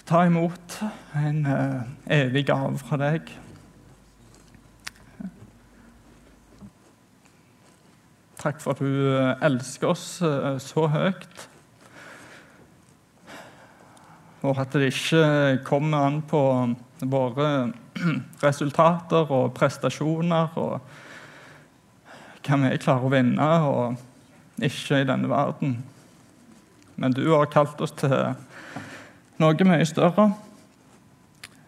ta 0.10 0.26
imot 0.28 0.82
en 1.16 1.46
uh, 1.48 1.80
evig 2.12 2.50
gave 2.52 2.76
fra 2.84 3.00
deg. 3.00 3.32
Takk 8.40 8.62
for 8.64 8.72
at 8.72 8.80
du 8.80 8.88
eh, 8.88 9.34
elsker 9.44 9.92
oss 9.92 10.06
eh, 10.24 10.54
så 10.64 10.86
høyt. 10.88 11.48
Og 14.48 14.62
at 14.62 14.72
det 14.72 14.94
ikke 14.94 15.24
kommer 15.68 16.06
an 16.08 16.22
på 16.24 16.42
våre 17.12 17.50
resultater 18.46 19.28
og 19.36 19.52
prestasjoner 19.58 20.56
og 20.60 20.80
hva 22.40 22.60
vi 22.64 22.78
klarer 22.80 23.06
å 23.06 23.12
vinne, 23.12 23.48
og 23.68 24.64
ikke 24.64 25.02
i 25.02 25.08
denne 25.08 25.28
verden. 25.30 25.76
Men 26.96 27.14
du 27.14 27.26
har 27.34 27.52
kalt 27.52 27.82
oss 27.84 27.92
til 28.00 28.16
noe 29.40 29.68
mye 29.68 29.86
større. 29.88 30.30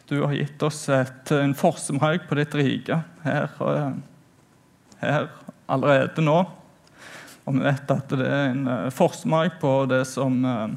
Du 0.08 0.22
har 0.24 0.34
gitt 0.40 0.64
oss 0.64 0.86
et, 0.92 1.36
en 1.36 1.54
forsmak 1.56 2.26
på 2.28 2.40
ditt 2.40 2.56
rike 2.56 3.04
her, 3.28 3.52
eh, 3.68 3.94
her 5.04 5.30
allerede 5.68 6.24
nå. 6.24 6.40
Og 7.46 7.58
vi 7.58 7.66
vet 7.66 7.92
at 7.94 8.14
det 8.14 8.28
er 8.28 8.52
en 8.52 8.66
uh, 8.70 8.90
forsmak 8.94 9.58
på 9.62 9.74
det 9.90 10.04
som, 10.10 10.42
uh, 10.46 10.70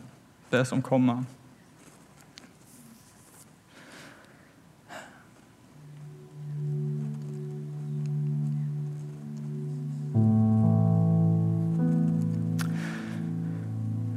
det 0.52 0.64
som 0.68 0.82
kommer. 0.84 1.24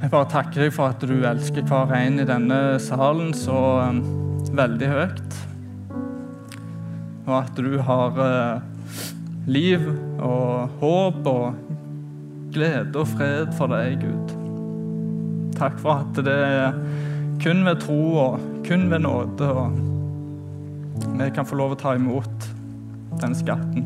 Jeg 0.08 0.14
bare 0.14 0.30
takker 0.32 0.64
deg 0.64 0.70
for 0.72 0.94
at 0.94 1.02
du 1.04 1.18
elsker 1.28 1.66
hver 1.68 1.90
en 1.98 2.22
i 2.24 2.26
denne 2.30 2.78
salen 2.80 3.34
så 3.36 3.60
um, 3.92 3.98
veldig 4.56 4.88
høyt. 4.88 5.40
Og 7.28 7.34
at 7.42 7.60
du 7.60 7.74
har 7.84 8.16
uh, 8.16 8.62
liv 9.52 9.84
og 10.24 10.80
håp 10.80 11.28
og 11.28 11.77
glede 12.58 12.98
og 12.98 13.08
fred 13.14 13.52
for 13.58 13.72
deg, 13.72 14.02
Gud. 14.02 14.34
Takk 15.58 15.78
for 15.82 16.04
at 16.04 16.20
det 16.26 16.38
er 16.38 16.74
kun 17.42 17.64
ved 17.66 17.82
tro 17.82 18.02
og 18.18 18.48
kun 18.68 18.90
ved 18.92 19.00
nåde 19.06 19.52
og 19.54 19.84
vi 21.18 21.30
kan 21.34 21.46
få 21.46 21.58
lov 21.58 21.76
å 21.76 21.78
ta 21.80 21.94
imot 21.98 22.48
den 23.22 23.36
skatten. 23.38 23.86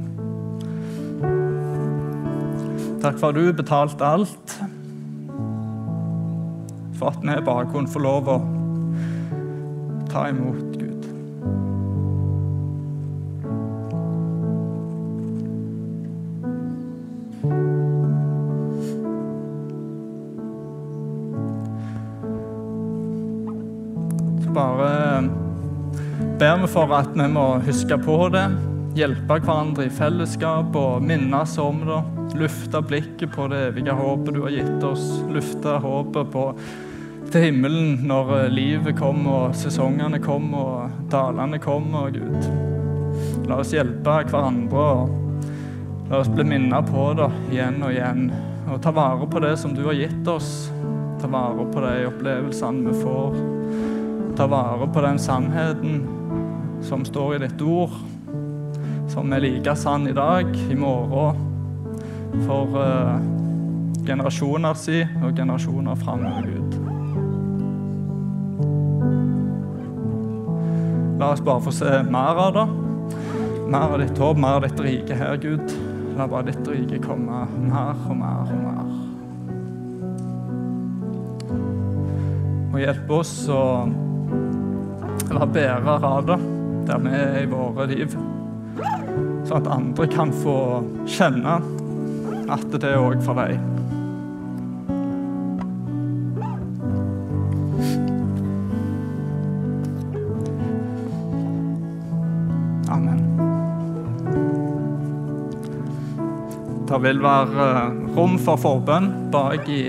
Takk 3.02 3.18
for 3.20 3.32
at 3.32 3.38
du 3.40 3.52
betalte 3.56 4.06
alt, 4.06 4.56
for 7.00 7.12
at 7.12 7.24
vi 7.26 7.38
bare 7.48 7.70
kunne 7.72 7.92
få 7.92 8.04
lov 8.04 8.30
å 8.30 8.38
ta 10.12 10.28
imot. 10.32 10.61
Ber 26.40 26.58
vi 26.62 26.68
for 26.72 26.94
at 26.98 27.14
vi 27.16 27.28
må 27.32 27.46
huske 27.66 27.98
på 28.02 28.18
det, 28.34 28.48
hjelpe 28.98 29.38
hverandre 29.40 29.86
i 29.88 29.94
fellesskap 29.94 30.76
og 30.76 31.04
minnes 31.06 31.58
om 31.62 31.84
det. 31.88 32.02
Lufte 32.40 32.82
blikket 32.88 33.34
på 33.36 33.48
det 33.52 33.60
evige 33.70 33.96
håpet 33.96 34.36
du 34.36 34.42
har 34.46 34.56
gitt 34.56 34.84
oss. 34.88 35.06
Lufte 35.32 35.78
håpet 35.84 36.32
på, 36.32 36.46
til 37.32 37.46
himmelen 37.48 38.02
når 38.08 38.50
livet 38.52 38.98
kommer 39.00 39.48
og 39.48 39.56
sesongene 39.56 40.20
kommer 40.24 40.58
og 40.58 41.08
dalene 41.12 41.60
kommer, 41.64 42.12
Gud. 42.12 42.50
La 43.48 43.60
oss 43.62 43.74
hjelpe 43.76 44.22
hverandre 44.32 44.86
og 44.92 46.12
la 46.12 46.20
oss 46.20 46.32
bli 46.32 46.44
minnet 46.48 46.92
på 46.92 47.12
det 47.20 47.30
igjen 47.54 47.80
og 47.84 47.94
igjen. 47.94 48.28
Og 48.72 48.80
ta 48.84 48.92
vare 48.96 49.28
på 49.28 49.40
det 49.44 49.56
som 49.60 49.76
du 49.76 49.86
har 49.88 49.98
gitt 50.00 50.28
oss. 50.32 50.70
Ta 51.22 51.28
vare 51.32 51.68
på 51.72 51.84
de 51.84 51.96
opplevelsene 52.10 52.90
vi 52.90 53.02
får. 53.04 53.61
Ta 54.38 54.48
vare 54.48 54.88
på 54.94 55.02
den 55.02 55.20
sannheten 55.20 56.02
som 56.82 57.06
står 57.06 57.36
i 57.36 57.40
ditt 57.48 57.62
ord. 57.62 57.90
som 59.12 59.34
er 59.34 59.42
like 59.44 59.76
sann 59.76 60.08
i 60.08 60.14
dag, 60.16 60.48
i 60.72 60.76
morgen, 60.76 61.36
for 62.46 62.78
uh, 62.80 63.20
generasjoner 64.08 64.78
si 64.80 65.02
og 65.20 65.36
generasjoner 65.36 65.96
framover, 66.00 66.48
Gud. 66.48 66.78
La 71.20 71.34
oss 71.34 71.44
bare 71.44 71.62
få 71.62 71.72
se 71.76 72.04
mer 72.08 72.40
av 72.46 72.54
det. 72.56 72.68
Mer 73.68 73.92
av 73.94 74.00
ditt 74.00 74.18
håp, 74.18 74.40
mer 74.40 74.62
av 74.62 74.64
ditt 74.66 74.80
rike 74.82 75.18
her, 75.20 75.36
Gud. 75.44 75.76
La 76.18 76.28
bare 76.28 76.48
ditt 76.50 76.72
rike 76.72 77.02
komme 77.04 77.44
mer 77.68 78.00
og 78.08 78.16
mer 78.18 78.48
og 78.48 78.62
mer. 78.64 78.88
Og 82.72 82.80
hjelpe 82.80 83.20
oss 83.20 83.36
å 83.52 83.62
være 85.32 85.54
bærer 85.54 86.06
av 86.06 86.26
det 86.28 86.40
der 86.88 86.98
vi 87.04 87.12
er 87.16 87.36
i 87.44 87.50
våre 87.50 87.86
liv. 87.90 88.16
Sånn 89.48 89.62
at 89.62 89.70
andre 89.72 90.08
kan 90.12 90.34
få 90.42 90.56
kjenne 91.10 91.60
at 92.52 92.66
det 92.74 92.90
er 92.90 93.00
òg 93.00 93.22
for 93.24 93.38
deg. 93.40 93.56
Amen. 102.92 103.24
Det 106.90 107.02
vil 107.06 107.24
være 107.24 107.70
eh, 107.70 107.96
rom 108.18 108.36
for 108.42 108.60
forbønn 108.60 109.10
bak 109.32 109.70
i 109.72 109.86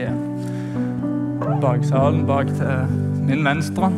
baksalen, 1.63 2.25
bak 2.31 2.51
til 2.61 2.99
min 3.27 3.43
venstre. 3.47 3.91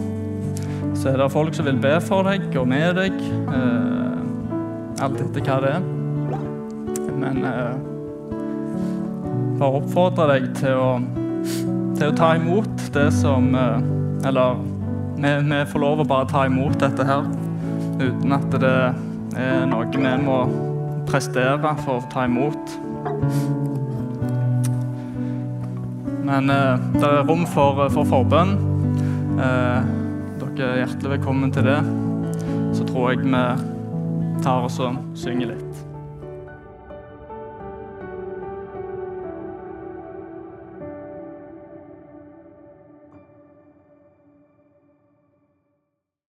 Så 1.04 1.10
er 1.12 1.18
det 1.20 1.32
folk 1.34 1.52
som 1.52 1.66
vil 1.68 1.76
be 1.76 1.98
for 2.00 2.24
deg 2.24 2.46
og 2.56 2.64
med 2.64 2.94
deg. 2.96 3.18
Eh, 3.52 5.00
alt 5.04 5.18
etter 5.20 5.42
hva 5.44 5.56
det 5.60 5.72
er. 5.76 5.82
Men 7.20 7.42
eh, 7.44 7.74
bare 9.58 9.82
oppfordre 9.82 10.24
deg 10.30 10.46
til 10.56 10.78
å, 10.80 10.86
til 11.98 12.06
å 12.08 12.14
ta 12.16 12.30
imot 12.38 12.86
det 12.94 13.10
som 13.12 13.50
eh, 13.52 13.84
Eller 14.30 14.56
vi, 15.18 15.32
vi 15.50 15.58
får 15.74 15.82
lov 15.82 16.00
å 16.00 16.06
bare 16.08 16.28
ta 16.30 16.46
imot 16.48 16.78
dette 16.80 17.04
her 17.04 17.28
uten 18.00 18.32
at 18.32 18.56
det 18.62 18.72
er 19.36 19.66
noe 19.68 19.84
vi 19.92 20.14
må 20.24 20.38
prestere 21.10 21.74
for 21.82 21.98
å 21.98 22.06
ta 22.14 22.24
imot. 22.24 22.72
Men 26.24 26.48
eh, 26.48 26.88
det 26.96 27.12
er 27.12 27.28
rom 27.28 27.44
for, 27.52 27.84
for 27.92 28.08
forbønn. 28.08 28.56
Eh, 29.36 29.92
dere 30.58 30.74
er 30.74 30.82
hjertelig 30.84 31.16
velkommen 31.16 31.52
til 31.54 31.66
det. 31.66 31.80
Så 32.76 32.86
tror 32.86 33.10
jeg 33.10 33.24
vi 33.24 34.42
tar 34.44 34.66
oss 34.68 34.78
og 34.82 35.00
synger 35.18 35.54
litt. 35.54 35.63